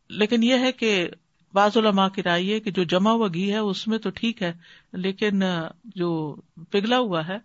لیکن 0.09 0.43
یہ 0.43 0.57
ہے 0.57 0.71
کہ 0.71 1.09
بعض 1.53 1.77
علماء 1.77 2.07
کی 2.07 2.23
رائے 2.23 2.53
ہے 2.53 2.59
کہ 2.59 2.71
جو 2.71 2.83
جمع 2.83 3.11
ہوا 3.11 3.27
گھی 3.33 3.51
ہے، 3.51 3.57
اس 3.57 3.87
میں 3.87 3.97
تو 3.97 4.09
ٹھیک 4.09 4.43
ہے، 4.43 4.53
لیکن 4.93 5.41
جو 5.83 6.35
پگھلا 6.71 6.97
ہوا 6.99 7.27
ہے، 7.27 7.37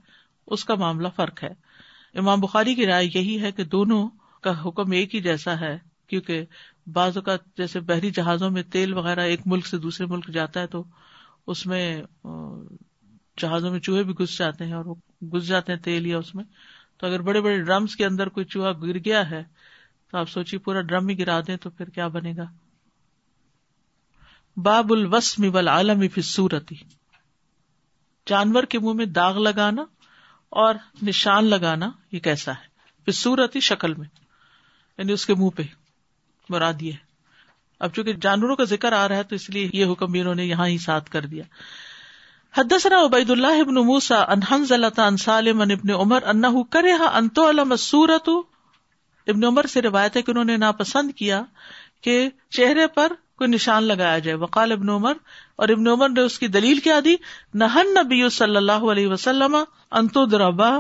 اس 0.47 0.65
کا 0.65 0.75
معاملہ 0.75 1.09
فرق 1.17 1.45
ہے۔ 1.45 1.70
امام 2.15 2.41
بخاری 2.41 2.75
کی 2.75 2.87
رائے 2.87 3.09
یہی 3.15 3.41
ہے 3.41 3.53
کہ 3.53 3.65
دونوں 3.65 4.09
کا 4.41 4.53
حکم 4.63 4.91
ایک 4.91 5.15
ہی 5.15 5.21
جیسا 5.21 5.61
ہے، 5.61 5.79
کیونکہ 6.07 6.45
بعض 6.87 7.17
اوقات 7.17 7.41
جیسے 7.57 7.81
بحری 7.81 8.11
جہازوں 8.11 8.51
میں 8.51 8.63
تیل 8.63 8.93
وغیرہ 8.93 9.21
ایک 9.21 9.41
ملک 9.47 9.67
سے 9.67 9.79
دوسرے 9.79 10.07
ملک 10.07 10.29
جاتا 10.29 10.61
ہے 10.61 10.67
تو 10.67 10.85
اس 11.47 11.67
میں 11.67 12.03
جہازوں 13.37 13.71
میں 13.71 13.81
چوہے 13.81 14.03
بھی 14.03 14.15
گھس 14.19 14.39
جاتے 14.39 14.65
ہیں 14.65 14.73
اور 14.73 14.85
وہ 14.85 14.95
گھس 15.23 15.47
جاتے 15.47 15.73
ہیں 15.73 15.81
تیل 15.81 16.07
یا 16.07 16.19
اس 16.19 16.35
میں۔ 16.35 16.45
تو 16.99 17.07
اگر 17.07 17.23
بڑے 17.23 17.41
بڑے 17.41 17.63
ڈرمس 17.63 17.97
کے 17.97 18.07
اندر 18.07 18.29
کوئی 18.29 18.47
چوہا 18.47 18.73
گر 18.73 18.99
گیا 18.99 19.31
ہے، 19.31 19.43
تو 20.11 20.19
آپ 20.19 20.29
سوچیے 20.29 20.59
پورا 20.59 20.81
ڈرم 20.81 21.09
ہی 21.09 21.19
گرا 21.19 21.41
دیں 21.47 21.57
تو 21.57 21.71
پھر 21.71 21.89
کیا 21.89 22.09
بنے 22.09 22.33
گا۔ 22.37 22.45
باب 24.57 24.93
الوسم 24.93 25.45
والعالم 25.55 26.09
فی 26.09 26.21
جانور 28.27 28.63
کے 28.63 28.79
منہ 28.79 28.93
میں 28.93 29.07
داغ 29.07 29.39
لگانا 29.39 29.85
اور 30.51 30.75
نشان 31.03 31.45
لگانا 31.45 31.91
یہ 32.13 32.21
کیسا 32.21 32.53
ہے؟ 32.53 32.71
پھر 33.05 33.13
صورتی 33.13 33.61
شکل 33.61 33.95
میں 33.95 34.07
یعنی 34.99 35.13
اس 35.13 35.27
کے 35.27 35.35
منہ 35.35 35.49
پہ 35.49 35.63
مراد 36.49 36.83
یہ 36.83 36.93
اب 37.79 37.95
چونکہ 37.95 38.13
جانوروں 38.13 38.57
کا 38.57 38.65
ذکر 38.65 38.93
آ 38.93 39.09
رہا 39.09 39.17
ہے 39.17 39.23
تو 39.23 39.35
اس 39.35 39.51
لیے 39.51 39.71
یہ 39.73 39.87
حکم 39.93 40.13
بھی 40.13 40.21
انہوں 40.21 40.35
نے 40.35 40.45
یہاں 40.45 40.67
ہی 40.67 40.79
ساتھ 40.79 41.11
کر 41.11 41.27
دیا۔ 41.27 41.45
حدثنا 42.55 43.05
عبید 43.05 43.31
اللہ 43.31 43.61
ابن 43.61 43.75
موسا 43.75 44.23
انہن 44.23 44.65
ضلع 44.65 45.17
سالم 45.19 45.61
ابن 45.61 45.91
عمر 45.91 46.23
انہ 46.23 46.63
کرے 46.71 46.93
انتو 46.93 47.51
علم 47.51 47.77
سورت 47.77 48.29
ابن 49.27 49.45
عمر 49.45 49.67
سے 49.67 49.83
روایت 49.83 50.17
ہے 50.17 50.23
کہ 50.23 50.31
انہوں 50.31 50.45
نے 50.45 50.57
ناپسند 50.57 51.11
کیا 51.17 51.43
کہ 52.01 52.29
چہرے 52.51 52.87
پر 52.87 53.13
کوئی 53.41 53.51
نشان 53.51 53.85
لگایا 53.85 54.19
جائے۔ 54.19 54.37
وقال 54.37 54.73
ابن 54.73 54.89
عمر، 54.89 55.13
اور 55.57 55.69
ابن 55.69 55.89
عمر 55.89 56.09
نے 56.09 56.21
اس 56.21 56.39
کی 56.39 56.49
دلیل 56.49 56.79
کیا 56.79 57.01
دی، 57.05 57.17
نہن 57.55 57.95
نبی 57.95 58.29
صلی 58.29 58.57
اللہ 58.57 58.85
علیہ 58.93 59.07
وسلم 59.07 59.57
انتو 59.91 60.27
دربا 60.27 60.71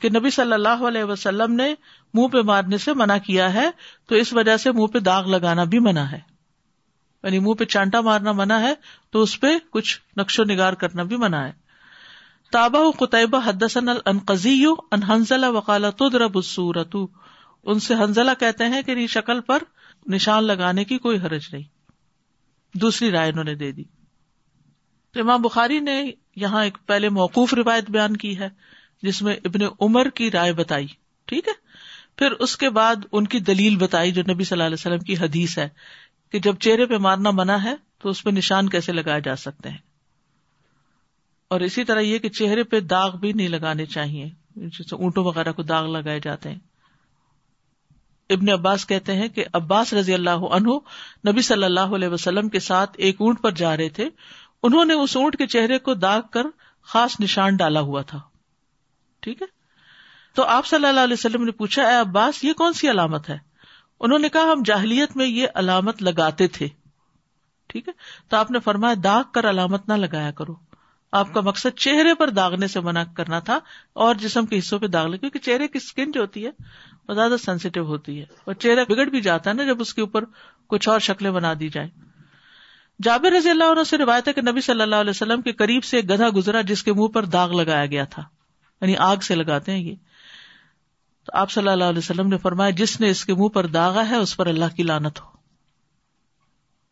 کہ 0.00 0.08
نبی 0.08 0.30
صلی 0.30 0.52
اللہ 0.52 0.82
علیہ 0.88 1.04
وسلم 1.04 1.52
نے 1.52 1.74
منہ 2.14 2.26
پہ 2.26 2.38
مارنے 2.42 2.78
سے 2.78 2.94
منع 2.94 3.16
کیا 3.18 3.54
ہے، 3.54 3.70
تو 4.06 4.14
اس 4.14 4.32
وجہ 4.32 4.56
سے 4.56 4.72
منہ 4.72 4.86
پہ 4.86 4.98
داغ 4.98 5.28
لگانا 5.28 5.64
بھی 5.64 5.78
منع 5.78 6.00
ہے۔ 6.00 6.20
یعنی 7.22 7.38
منہ 7.38 7.54
پہ 7.54 7.64
چانٹا 7.64 8.00
مارنا 8.00 8.32
منع 8.32 8.58
ہے، 8.60 8.74
تو 9.10 9.22
اس 9.22 9.40
پہ 9.40 9.46
کچھ 9.70 10.00
نقش 10.16 10.40
و 10.40 10.44
نگار 10.44 10.72
کرنا 10.72 11.02
بھی 11.02 11.16
منع 11.16 11.40
ہے۔ 11.40 11.52
تابا 12.52 12.80
قطبہ 12.98 13.40
حدسن 13.46 13.88
القزی 13.88 14.64
انحنزلہ 14.92 15.46
وکالا 15.46 15.90
تدرب 15.90 16.44
سورت 16.44 16.96
ان 17.62 17.78
سے 17.78 17.94
حنزلہ 17.94 18.30
کہتے 18.38 18.64
ہیں 18.64 18.82
کہ 18.82 19.06
شکل 19.06 19.40
پر 19.40 19.62
نشان 20.06 20.44
لگانے 20.44 20.84
کی 20.84 20.98
کوئی 20.98 21.18
حرج 21.18 21.42
نہیں۔ 21.52 21.79
دوسری 22.74 23.10
رائے 23.10 23.30
انہوں 23.30 23.44
نے 23.44 23.54
دے 23.54 23.72
دی۔ 23.72 23.84
تو 25.12 25.20
امام 25.20 25.42
بخاری 25.42 25.78
نے 25.78 26.10
یہاں 26.36 26.64
ایک 26.64 26.78
پہلے 26.86 27.08
موقوف 27.08 27.54
روایت 27.54 27.90
بیان 27.90 28.16
کی 28.16 28.38
ہے، 28.38 28.48
جس 29.02 29.22
میں 29.22 29.36
ابن 29.44 29.60
عمر 29.80 30.10
کی 30.10 30.30
رائے 30.30 30.52
بتائی۔ 30.52 30.86
ٹھیک 31.24 31.48
ہے؟ 31.48 31.52
پھر 32.16 32.30
اس 32.30 32.56
کے 32.56 32.70
بعد 32.70 32.96
ان 33.12 33.26
کی 33.26 33.40
دلیل 33.40 33.76
بتائی 33.76 34.12
جو 34.12 34.22
نبی 34.30 34.44
صلی 34.44 34.54
اللہ 34.54 34.64
علیہ 34.64 34.76
وسلم 34.78 34.98
کی 34.98 35.14
حدیث 35.16 35.58
ہے 35.58 35.68
کہ 36.32 36.38
جب 36.38 36.56
چہرے 36.56 36.86
پہ 36.86 36.96
مارنا 36.96 37.30
منع 37.30 37.56
ہے 37.56 37.74
تو 37.98 38.08
اس 38.08 38.22
پہ 38.22 38.30
نشان 38.30 38.68
کیسے 38.68 38.92
لگائے 38.92 39.20
جا 39.20 39.36
سکتے 39.36 39.68
ہیں۔ 39.68 39.78
اور 41.48 41.60
اسی 41.60 41.84
طرح 41.84 42.00
یہ 42.00 42.18
کہ 42.18 42.28
چہرے 42.28 42.62
پہ 42.62 42.80
داغ 42.80 43.16
بھی 43.16 43.32
نہیں 43.32 43.48
لگانے 43.48 43.86
چاہیے، 43.86 44.30
جیسے 44.56 44.94
اونٹوں 44.96 45.24
وغیرہ 45.24 45.52
کو 45.52 45.62
داغ 45.62 45.86
لگائے 45.86 46.20
جاتے 46.20 46.48
ہیں۔ 46.48 46.58
ابن 48.30 48.48
عباس 48.48 48.86
کہتے 48.86 49.14
ہیں 49.14 49.28
کہ 49.28 49.44
عباس 49.52 49.92
رضی 49.94 50.14
اللہ 50.14 50.30
عنہ 50.30 50.68
نبی 51.28 51.42
صلی 51.42 51.64
اللہ 51.64 51.80
علیہ 51.80 52.08
وسلم 52.08 52.48
کے 52.48 52.60
ساتھ 52.60 52.90
ایک 52.96 53.16
اونٹ 53.20 53.42
پر 53.42 53.50
جا 53.50 53.76
رہے 53.76 53.88
تھے۔ 53.88 54.08
انہوں 54.62 54.84
نے 54.84 54.94
اس 54.94 55.16
اونٹ 55.16 55.36
کے 55.36 55.46
چہرے 55.46 55.78
کو 55.78 55.94
داغ 55.94 56.20
کر 56.32 56.42
خاص 56.82 57.20
نشان 57.20 57.56
ڈالا 57.56 57.80
ہوا 57.80 58.02
تھا۔ 58.02 58.20
ٹھیک 59.20 59.42
ہے؟ 59.42 59.46
تو 60.34 60.42
آپ 60.42 60.66
صلی 60.66 60.86
اللہ 60.86 61.00
علیہ 61.00 61.14
وسلم 61.14 61.44
نے 61.44 61.50
پوچھا، 61.50 61.82
اے 61.82 61.94
عباس، 61.94 62.44
یہ 62.44 62.52
کون 62.52 62.72
سی 62.72 62.90
علامت 62.90 63.30
ہے؟ 63.30 63.38
انہوں 64.00 64.18
نے 64.18 64.28
کہا، 64.28 64.42
ہم 64.42 64.62
جاہلیت 64.64 65.16
میں 65.16 65.26
یہ 65.26 65.46
علامت 65.54 66.02
لگاتے 66.02 66.48
تھے۔ 66.48 66.68
ٹھیک 67.66 67.88
ہے؟ 67.88 67.92
تو 68.28 68.36
آپ 68.36 68.50
نے 68.50 68.58
فرمایا، 68.60 68.94
داغ 69.04 69.22
کر 69.34 69.50
علامت 69.50 69.88
نہ 69.88 69.94
لگایا 69.94 70.30
کرو۔ 70.30 70.54
آپ 71.12 71.34
کا 71.34 71.40
مقصد 71.40 71.78
چہرے 71.78 72.14
پر 72.14 72.30
داغنے 72.30 72.66
سے 72.66 72.80
منع 72.80 73.02
کرنا 73.16 73.38
تھا 73.38 73.58
اور 73.92 74.14
جسم 74.14 74.46
کے 74.46 74.58
حصوں 74.58 74.78
پہ 74.78 74.86
داغ 74.86 75.06
لے 75.06 75.18
کیونکہ 75.18 75.38
چہرے 75.38 75.68
کی 75.68 75.78
اسکن 75.78 76.10
جو 76.10 76.20
ہوتی 76.20 76.46
ہے 76.46 76.50
وہ 77.10 77.14
زیادہ 77.14 77.34
سینسیٹیو 77.44 77.84
ہوتی 77.86 78.20
ہے۔ 78.20 78.26
اور 78.44 78.54
چہرہ 78.54 78.84
بگڑ 78.84 79.04
بھی 79.06 79.20
جاتا 79.20 79.50
ہے 79.50 79.54
نا 79.54 79.64
جب 79.64 79.80
اس 79.80 79.94
کے 79.94 80.00
اوپر 80.00 80.24
کچھ 80.66 80.88
اور 80.88 81.00
شکلیں 81.00 81.30
بنا 81.30 81.52
دی 81.60 81.68
جائیں۔ 81.68 81.88
جابر 83.02 83.32
رضی 83.32 83.50
اللہ 83.50 83.64
عنہ 83.64 83.82
سے 83.82 83.98
روایت 83.98 84.28
ہے 84.28 84.32
کہ 84.32 84.40
نبی 84.40 84.60
صلی 84.60 84.82
اللہ 84.82 84.96
علیہ 84.96 85.10
وسلم 85.10 85.42
کے 85.42 85.52
قریب 85.52 85.84
سے 85.84 85.96
ایک 85.96 86.10
گدھا 86.10 86.28
گزرا 86.36 86.60
جس 86.60 86.82
کے 86.82 86.92
منہ 86.92 87.08
پر 87.08 87.24
داغ 87.24 87.52
لگایا 87.52 87.86
گیا 87.86 88.04
تھا۔ 88.04 88.22
یعنی 88.80 88.96
آگ 88.96 89.16
سے 89.16 89.34
لگاتے 89.34 89.72
ہیں 89.72 89.78
یہ۔ 89.78 89.94
تو 91.26 91.38
آپ 91.38 91.50
صلی 91.50 91.68
اللہ 91.68 91.84
علیہ 91.84 91.98
وسلم 91.98 92.28
نے 92.28 92.38
فرمایا، 92.38 92.70
جس 92.70 93.00
نے 93.00 93.10
اس 93.10 93.24
کے 93.24 93.34
منہ 93.34 93.48
پر 93.48 93.66
داغا 93.66 94.08
ہے، 94.10 94.16
اس 94.16 94.36
پر 94.36 94.46
اللہ 94.46 94.76
کی 94.76 94.82
لانت 94.82 95.20
ہو۔ 95.20 95.26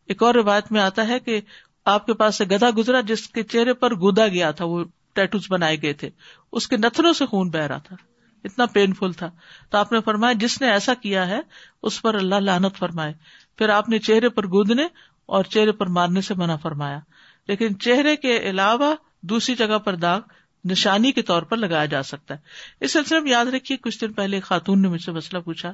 ایک 0.05 0.23
اور 0.23 0.35
روایت 0.35 0.71
میں 0.71 0.81
آتا 0.81 1.07
ہے 1.07 1.19
کہ 1.19 1.41
آپ 1.85 2.05
کے 2.05 2.13
پاس 2.13 2.35
سے 2.35 2.45
گدھا 2.45 2.67
گزرا 2.77 3.01
جس 3.01 3.27
کے 3.27 3.43
چہرے 3.43 3.73
پر 3.73 3.95
گودا 3.95 4.27
گیا 4.27 4.51
تھا، 4.51 4.65
وہ 4.65 4.83
ٹیٹوز 5.13 5.41
بنائے 5.49 5.81
گئے 5.81 5.93
تھے۔ 5.93 6.09
اس 6.51 6.67
کے 6.67 6.77
نتنوں 6.77 7.13
سے 7.13 7.25
خون 7.25 7.49
بہ 7.49 7.59
رہا 7.59 7.77
تھا۔ 7.77 7.95
اتنا 8.43 8.65
پین 8.65 8.93
فل 8.93 9.11
تھا۔ 9.11 9.31
تو 9.69 9.77
آپ 9.77 9.91
نے 9.91 10.01
فرمایا، 10.01 10.33
جس 10.33 10.61
نے 10.61 10.71
ایسا 10.71 10.93
کیا 10.93 11.27
ہے، 11.27 11.39
اس 11.83 12.01
پر 12.01 12.13
اللہ 12.13 12.35
لانت 12.35 12.75
فرمائے۔ 12.77 13.13
پھر 13.57 13.69
آپ 13.69 13.89
نے 13.89 13.99
چہرے 13.99 14.29
پر 14.29 14.47
گودنے 14.47 14.83
اور 15.25 15.43
چہرے 15.43 15.71
پر 15.71 15.87
مارنے 15.87 16.21
سے 16.21 16.33
منع 16.33 16.55
فرمایا۔ 16.55 16.99
لیکن 17.47 17.79
چہرے 17.79 18.15
کے 18.15 18.37
علاوہ 18.37 18.95
دوسری 19.21 19.55
جگہ 19.55 19.77
پر 19.77 19.95
داغ 19.95 20.21
نشانی 20.65 21.11
کے 21.11 21.21
طور 21.21 21.41
پر 21.41 21.57
لگایا 21.57 21.85
جا 21.85 22.03
سکتا 22.03 22.33
ہے۔ 22.33 22.39
اس 22.79 22.93
سلسلے 22.93 23.19
میں 23.19 23.31
یاد 23.31 23.45
رکھیے، 23.45 23.77
کچھ 23.77 24.01
دن 24.01 24.13
پہلے 24.13 24.39
خاتون 24.39 24.81
نے 24.81 24.87
مجھ 24.87 25.01
سے 25.01 25.11
مسئلہ 25.11 25.41
پوچھا 25.41 25.73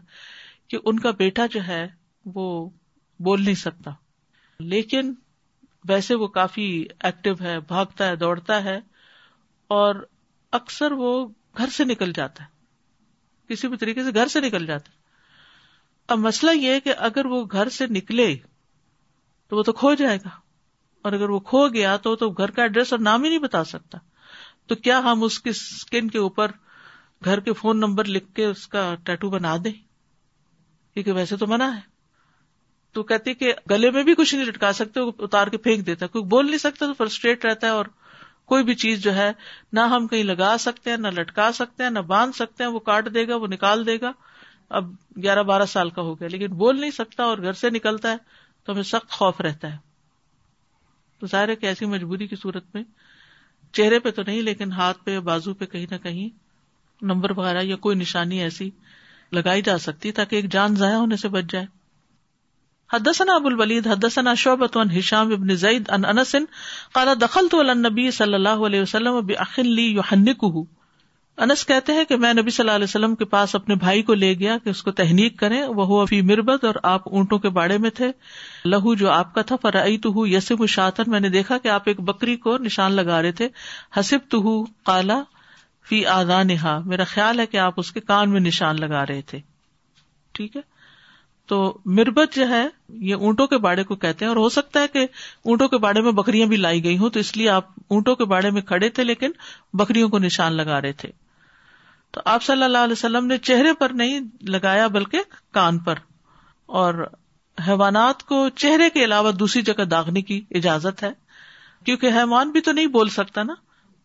کہ 0.67 0.77
ان 0.85 0.99
کا 0.99 1.11
بیٹا 1.11 1.45
جو 1.45 1.59
ہے، 1.67 1.87
وہ 2.25 2.69
بول 3.19 3.43
نہیں 3.43 3.55
سکتا۔ 3.55 3.91
لیکن 4.59 5.13
ویسے 5.87 6.15
وہ 6.15 6.27
کافی 6.27 6.85
ایکٹیو 6.99 7.33
ہے، 7.41 7.59
بھاگتا 7.59 8.07
ہے، 8.07 8.15
دوڑتا 8.15 8.63
ہے 8.63 8.79
اور 9.67 9.95
اکثر 10.51 10.91
وہ 10.91 11.27
گھر 11.57 11.69
سے 11.69 11.83
نکل 11.83 12.13
جاتا 12.13 12.43
ہے۔ 12.43 12.54
کسی 13.49 13.67
بھی 13.67 13.77
طریقے 13.77 14.03
سے 14.03 14.13
گھر 14.13 14.27
سے 14.27 14.39
نکل 14.39 14.65
جاتا 14.65 14.91
اب 16.07 16.17
مسئلہ 16.17 16.51
یہ 16.51 16.71
ہے 16.71 16.79
کہ 16.79 16.93
اگر 16.97 17.25
وہ 17.25 17.45
گھر 17.51 17.69
سے 17.69 17.87
نکلے 17.87 18.35
تو 19.49 19.57
وہ 19.57 19.63
تو 19.63 19.73
کھو 19.73 19.93
جائے 19.93 20.17
گا۔ 20.17 20.29
اور 21.01 21.13
اگر 21.13 21.29
وہ 21.29 21.39
کھو 21.39 21.67
گیا 21.67 21.97
تو 21.97 22.15
تو 22.15 22.29
گھر 22.29 22.51
کا 22.51 22.61
ایڈریس 22.61 22.93
اور 22.93 22.99
نام 22.99 23.23
ہی 23.23 23.29
نہیں 23.29 23.39
بتا 23.39 23.63
سکتا۔ 23.63 23.97
تو 24.67 24.75
کیا 24.75 24.99
ہم 24.99 25.23
اس 25.23 25.39
کی 25.39 25.49
اسکن 25.49 26.07
کے 26.07 26.17
اوپر 26.17 26.51
گھر 27.25 27.39
کے 27.39 27.53
فون 27.53 27.77
نمبر 27.77 28.05
لکھ 28.05 28.33
کے 28.33 28.45
اس 28.45 28.67
کا 28.67 28.95
ٹیٹو 29.03 29.29
بنا 29.29 29.55
دیں؟ 29.63 29.73
کیونکہ 30.93 31.11
ویسے 31.11 31.37
تو 31.37 31.47
منع 31.47 31.65
ہے۔ 31.75 31.95
تو 32.91 33.03
کہتی 33.03 33.33
کہ 33.33 33.53
گلے 33.69 33.91
میں 33.91 34.03
بھی 34.03 34.15
کچھ 34.15 34.35
نہیں 34.35 34.45
لٹکا 34.45 34.73
سکتے 34.73 34.99
اتار 35.19 35.47
کے 35.47 35.57
پھینک 35.57 35.85
دیتا 35.85 36.07
کوئی 36.07 36.23
بول 36.23 36.45
نہیں 36.45 36.57
سکتا 36.57 36.85
تو 36.85 36.93
فرسٹریٹ 36.93 37.45
رہتا 37.45 37.67
ہے 37.67 37.71
اور 37.71 37.85
کوئی 38.45 38.63
بھی 38.63 38.75
چیز 38.75 39.03
جو 39.03 39.15
ہے، 39.15 39.31
نہ 39.73 39.79
ہم 39.79 40.07
کہیں 40.07 40.23
لگا 40.23 40.55
سکتے 40.59 40.89
ہیں، 40.89 40.97
نہ 40.97 41.07
لٹکا 41.07 41.51
سکتے 41.51 41.83
ہیں، 41.83 41.89
نہ 41.89 41.99
باندھ 41.99 42.35
سکتے 42.35 42.63
ہیں، 42.63 42.71
وہ 42.71 42.79
کاٹ 42.79 43.13
دے 43.13 43.27
گا، 43.27 43.35
وہ 43.35 43.47
نکال 43.47 43.85
دے 43.85 44.01
گا۔ 44.01 44.11
اب 44.69 44.91
گیارہ 45.23 45.43
بارہ 45.43 45.65
سال 45.65 45.89
کا 45.89 46.01
ہو 46.01 46.19
گیا، 46.19 46.27
لیکن 46.27 46.53
بول 46.53 46.79
نہیں 46.79 46.91
سکتا 46.91 47.23
اور 47.23 47.37
گھر 47.37 47.53
سے 47.53 47.69
نکلتا 47.69 48.11
ہے 48.11 48.17
تو 48.63 48.73
ہمیں 48.73 48.83
سخت 48.83 49.09
خوف 49.09 49.41
رہتا 49.41 49.71
ہے۔ 49.71 49.77
تو 51.19 51.27
ظاہر 51.27 51.49
ہے 51.49 51.55
کہ 51.55 51.65
ایسی 51.65 51.85
مجبوری 51.85 52.27
کی 52.27 52.35
صورت 52.35 52.63
میں 52.73 52.83
چہرے 53.71 53.99
پہ 53.99 54.11
تو 54.11 54.21
نہیں، 54.27 54.41
لیکن 54.41 54.71
ہاتھ 54.71 54.97
پہ 55.03 55.19
بازو 55.19 55.53
پہ 55.53 55.65
کہیں 55.65 55.85
نہ 55.91 55.95
کہیں 55.95 56.29
نمبر 57.01 57.31
وغیرہ 57.31 57.61
یا 57.61 57.75
کوئی 57.75 57.97
نشانی 57.97 58.41
ایسی 58.41 58.69
لگائی 59.31 59.61
جا 59.61 59.77
سکتی 59.77 60.11
تاکہ 60.11 60.35
ایک 60.35 60.51
جان 60.51 60.75
ضائع 60.75 60.95
ہونے 60.95 61.15
سے 61.15 61.29
بچ 61.29 61.43
جائے۔ 61.49 61.65
حدثنا 62.93 63.35
ابو 63.35 63.47
الولید، 63.47 63.87
حدثنا 63.87 64.33
شعبۃ 64.33 64.75
عن 64.75 64.91
هشام 64.97 65.31
ابن 65.31 65.55
زید 65.55 65.89
عن 65.89 66.05
انس 66.05 66.35
قال، 66.93 67.07
دخلت 67.21 67.55
على 67.55 67.69
النبي 67.69 68.09
صلی 68.11 68.33
اللہ 68.33 68.65
علیہ 68.65 68.81
وسلم 68.81 69.19
باخ 69.25 69.59
لي 69.59 69.85
يحنكه 69.85 70.63
انس 71.37 71.65
کہتے 71.65 71.93
ہیں 71.93 72.05
کہ 72.05 72.17
میں 72.17 72.33
نبی 72.33 72.49
صلی 72.49 72.63
اللہ 72.63 72.75
علیہ 72.75 72.89
وسلم 72.89 73.15
کے 73.15 73.25
پاس 73.25 73.55
اپنے 73.55 73.75
بھائی 73.75 74.01
کو 74.01 74.13
لے 74.13 74.33
گیا 74.33 74.57
کہ 74.63 74.69
اس 74.69 74.83
کو 74.83 74.91
تحنیک 74.91 75.39
کریں 75.39 75.57
وہ 75.67 75.85
ہوا 75.85 76.05
فی 76.05 76.21
مربت 76.21 76.63
اور 76.63 76.75
آپ 76.83 77.09
اونٹوں 77.11 77.39
کے 77.39 77.49
باڑے 77.49 77.77
میں 77.77 77.89
تھے۔ 77.89 78.11
لہو 78.65 78.93
جو 78.95 79.09
آپ 79.11 79.33
کا 79.33 79.41
تھا 79.41 79.55
فرائی 79.61 79.97
تو 79.97 80.27
یسم 80.27 80.65
شاطن 80.65 81.11
میں 81.11 81.19
نے 81.19 81.29
دیکھا 81.29 81.57
کہ 81.57 81.67
آپ 81.67 81.81
ایک 81.85 81.99
بکری 82.01 82.35
کو 82.35 82.57
نشان 82.57 82.91
لگا 82.91 83.21
رہے 83.21 83.31
تھے۔ 83.31 83.49
حسب 83.99 84.29
تو 84.29 84.63
کالا 84.63 85.21
فی 85.89 86.05
آدان 86.05 86.47
میرا 86.85 87.03
خیال 87.03 87.39
ہے 87.39 87.45
کہ 87.45 87.57
آپ 87.57 87.73
اس 87.77 87.91
کے 87.91 87.99
کان 87.99 88.29
میں 88.29 88.39
نشان 88.39 88.75
لگا 88.75 89.05
رہے 89.05 89.21
تھے۔ 89.21 89.39
ٹھیک 90.31 90.55
ہے؟ 90.55 90.61
تو 91.45 91.77
مربت 91.85 92.35
جو 92.35 92.49
ہے، 92.49 92.67
یہ 92.89 93.15
اونٹوں 93.15 93.47
کے 93.47 93.57
باڑے 93.57 93.83
کو 93.83 93.95
کہتے 93.95 94.25
ہیں، 94.25 94.29
اور 94.29 94.37
ہو 94.37 94.49
سکتا 94.49 94.79
ہے 94.79 94.87
کہ 94.87 95.07
اونٹوں 95.43 95.67
کے 95.67 95.77
باڑے 95.77 96.01
میں 96.01 96.11
بکریاں 96.11 96.47
بھی 96.47 96.57
لائی 96.57 96.83
گئی 96.83 96.97
ہوں، 96.97 97.09
تو 97.09 97.19
اس 97.19 97.37
لیے 97.37 97.49
آپ 97.49 97.63
اونٹوں 97.87 98.15
کے 98.15 98.25
باڑے 98.25 98.49
میں 98.49 98.61
کھڑے 98.61 98.89
تھے، 98.89 99.03
لیکن 99.03 99.31
بکریوں 99.73 100.09
کو 100.09 100.19
نشان 100.19 100.53
لگا 100.53 100.81
رہے 100.81 100.91
تھے۔ 100.91 101.11
تو 102.11 102.21
آپ 102.25 102.43
صلی 102.43 102.63
اللہ 102.63 102.77
علیہ 102.77 102.91
وسلم 102.91 103.25
نے 103.25 103.37
چہرے 103.37 103.73
پر 103.73 103.89
نہیں 103.89 104.19
لگایا، 104.41 104.87
بلکہ 104.87 105.19
کان 105.51 105.79
پر، 105.79 105.95
اور 106.65 107.07
حیوانات 107.67 108.23
کو 108.23 108.49
چہرے 108.49 108.89
کے 108.89 109.03
علاوہ 109.03 109.31
دوسری 109.31 109.61
جگہ 109.61 109.83
داغنے 109.83 110.21
کی 110.21 110.41
اجازت 110.51 111.03
ہے۔ 111.03 111.11
کیونکہ 111.85 112.07
حیوان 112.07 112.51
بھی 112.51 112.61
تو 112.61 112.71
نہیں 112.71 112.87
بول 112.87 113.09
سکتا 113.09 113.43
نا، 113.43 113.53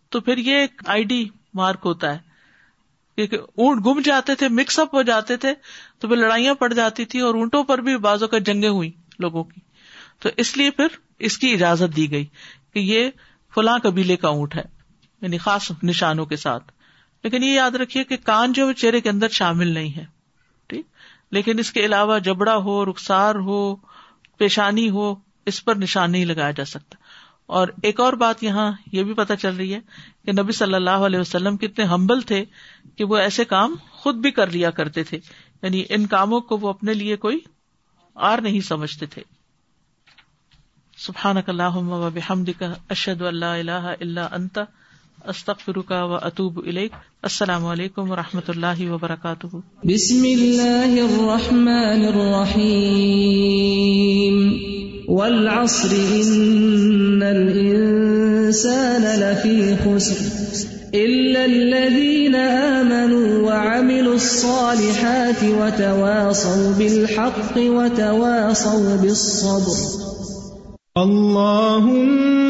تو 0.08 0.20
پھر 0.20 0.38
یہ 0.38 0.54
ایک 0.54 0.82
آئی 0.86 1.04
ڈی 1.04 1.28
مارک 1.54 1.80
ہوتا 1.84 2.14
ہے۔ 2.14 2.29
کیونکہ 3.26 3.60
اونٹ 3.60 3.86
گم 3.86 4.00
جاتے 4.00 4.34
تھے 4.34 4.48
مکس 4.48 4.78
اپ 4.78 4.94
ہو 4.94 5.02
جاتے 5.02 5.36
تھے، 5.36 5.54
تو 5.98 6.08
پھر 6.08 6.16
لڑائیاں 6.16 6.54
پڑ 6.54 6.72
جاتی 6.72 7.04
تھی 7.04 7.20
اور 7.20 7.34
اونٹوں 7.34 7.64
پر 7.64 7.78
بھی 7.78 7.96
بازوں 7.96 8.28
کا 8.28 8.38
جنگیں 8.38 8.68
ہوئی 8.68 8.90
لوگوں 9.18 9.44
کی۔ 9.44 9.60
تو 10.20 10.28
اس 10.36 10.56
لیے 10.56 10.70
پھر 10.70 10.86
اس 11.18 11.38
کی 11.38 11.52
اجازت 11.52 11.96
دی 11.96 12.10
گئی 12.10 12.26
کہ 12.74 12.78
یہ 12.78 13.10
فلاں 13.54 13.78
قبیلے 13.78 14.16
کا 14.16 14.28
اونٹ 14.28 14.54
ہے 14.56 14.62
یعنی 15.20 15.38
خاص 15.38 15.72
نشانوں 15.82 16.26
کے 16.26 16.36
ساتھ۔ 16.36 16.72
لیکن 17.22 17.42
یہ 17.42 17.52
یاد 17.52 17.70
رکھیے 17.70 18.04
کہ 18.04 18.16
کان 18.16 18.52
جو 18.52 18.72
چہرے 18.72 19.00
کے 19.00 19.10
اندر 19.10 19.28
شامل 19.28 19.66
نہیں 19.66 19.96
ہے، 19.96 20.04
ٹھیک؟ 20.66 20.86
لیکن 21.30 21.58
اس 21.58 21.72
کے 21.72 21.84
علاوہ 21.84 22.18
جبڑا 22.18 22.56
ہو، 22.56 22.84
رخسار 22.84 23.34
ہو، 23.34 23.76
پیشانی 24.38 24.90
ہو، 24.90 25.14
اس 25.46 25.64
پر 25.64 25.76
نشان 25.76 26.12
نہیں 26.12 26.24
لگایا 26.24 26.50
جا 26.50 26.64
سکتا۔ 26.64 26.96
اور 27.50 27.68
ایک 27.82 28.00
اور 28.00 28.12
بات 28.12 28.42
یہاں 28.42 28.72
یہ 28.92 29.02
بھی 29.02 29.14
پتا 29.14 29.36
چل 29.36 29.56
رہی 29.56 29.74
ہے 29.74 29.80
کہ 30.24 30.32
نبی 30.32 30.52
صلی 30.52 30.74
اللہ 30.74 30.90
علیہ 30.90 31.18
وسلم 31.18 31.56
کتنے 31.56 31.84
ہمبل 31.84 32.20
تھے 32.20 32.44
کہ 32.96 33.04
وہ 33.04 33.16
ایسے 33.16 33.44
کام 33.44 33.76
خود 33.90 34.14
بھی 34.14 34.30
کر 34.30 34.50
لیا 34.50 34.70
کرتے 34.70 35.04
تھے۔ 35.04 35.18
یعنی 35.62 35.84
ان 35.88 36.06
کاموں 36.06 36.40
کو 36.40 36.56
وہ 36.56 36.68
اپنے 36.68 36.94
لیے 36.94 37.16
کوئی 37.16 37.38
آر 38.14 38.38
نہیں 38.38 38.60
سمجھتے 38.60 39.06
تھے۔ 39.06 39.22
سبحان 40.96 41.36
کا 42.58 42.72
اشد 42.90 43.22
اللہ 43.22 43.44
اللہ 43.44 43.94
اللہ 44.00 44.20
انت 44.20 44.58
استخر 45.28 45.78
و 46.02 46.12
اطوب 46.12 46.58
السلام 47.22 47.66
علیکم 47.66 48.10
و 48.10 48.16
رحمۃ 48.16 48.48
اللہ 48.48 48.92
وبرکاتہ. 48.92 49.56
بسم 49.84 50.22
اللہ 50.22 51.02
الرحمن 51.02 52.04
الرحیم. 52.14 54.52
والعصر 55.08 55.92
ان 55.92 57.22
الانسان 57.22 59.02
لفی 59.02 59.74
خسر. 59.84 60.14
الا 60.92 61.44
الذين 61.44 62.34
امنوا 62.34 63.42
وعملوا 63.42 64.14
الصالحات 64.14 65.42
وتواصوا 65.42 66.72
بالحق 66.78 67.56
وتواصوا 67.56 68.96
بالصبر. 69.00 69.76
اللهم 70.96 72.49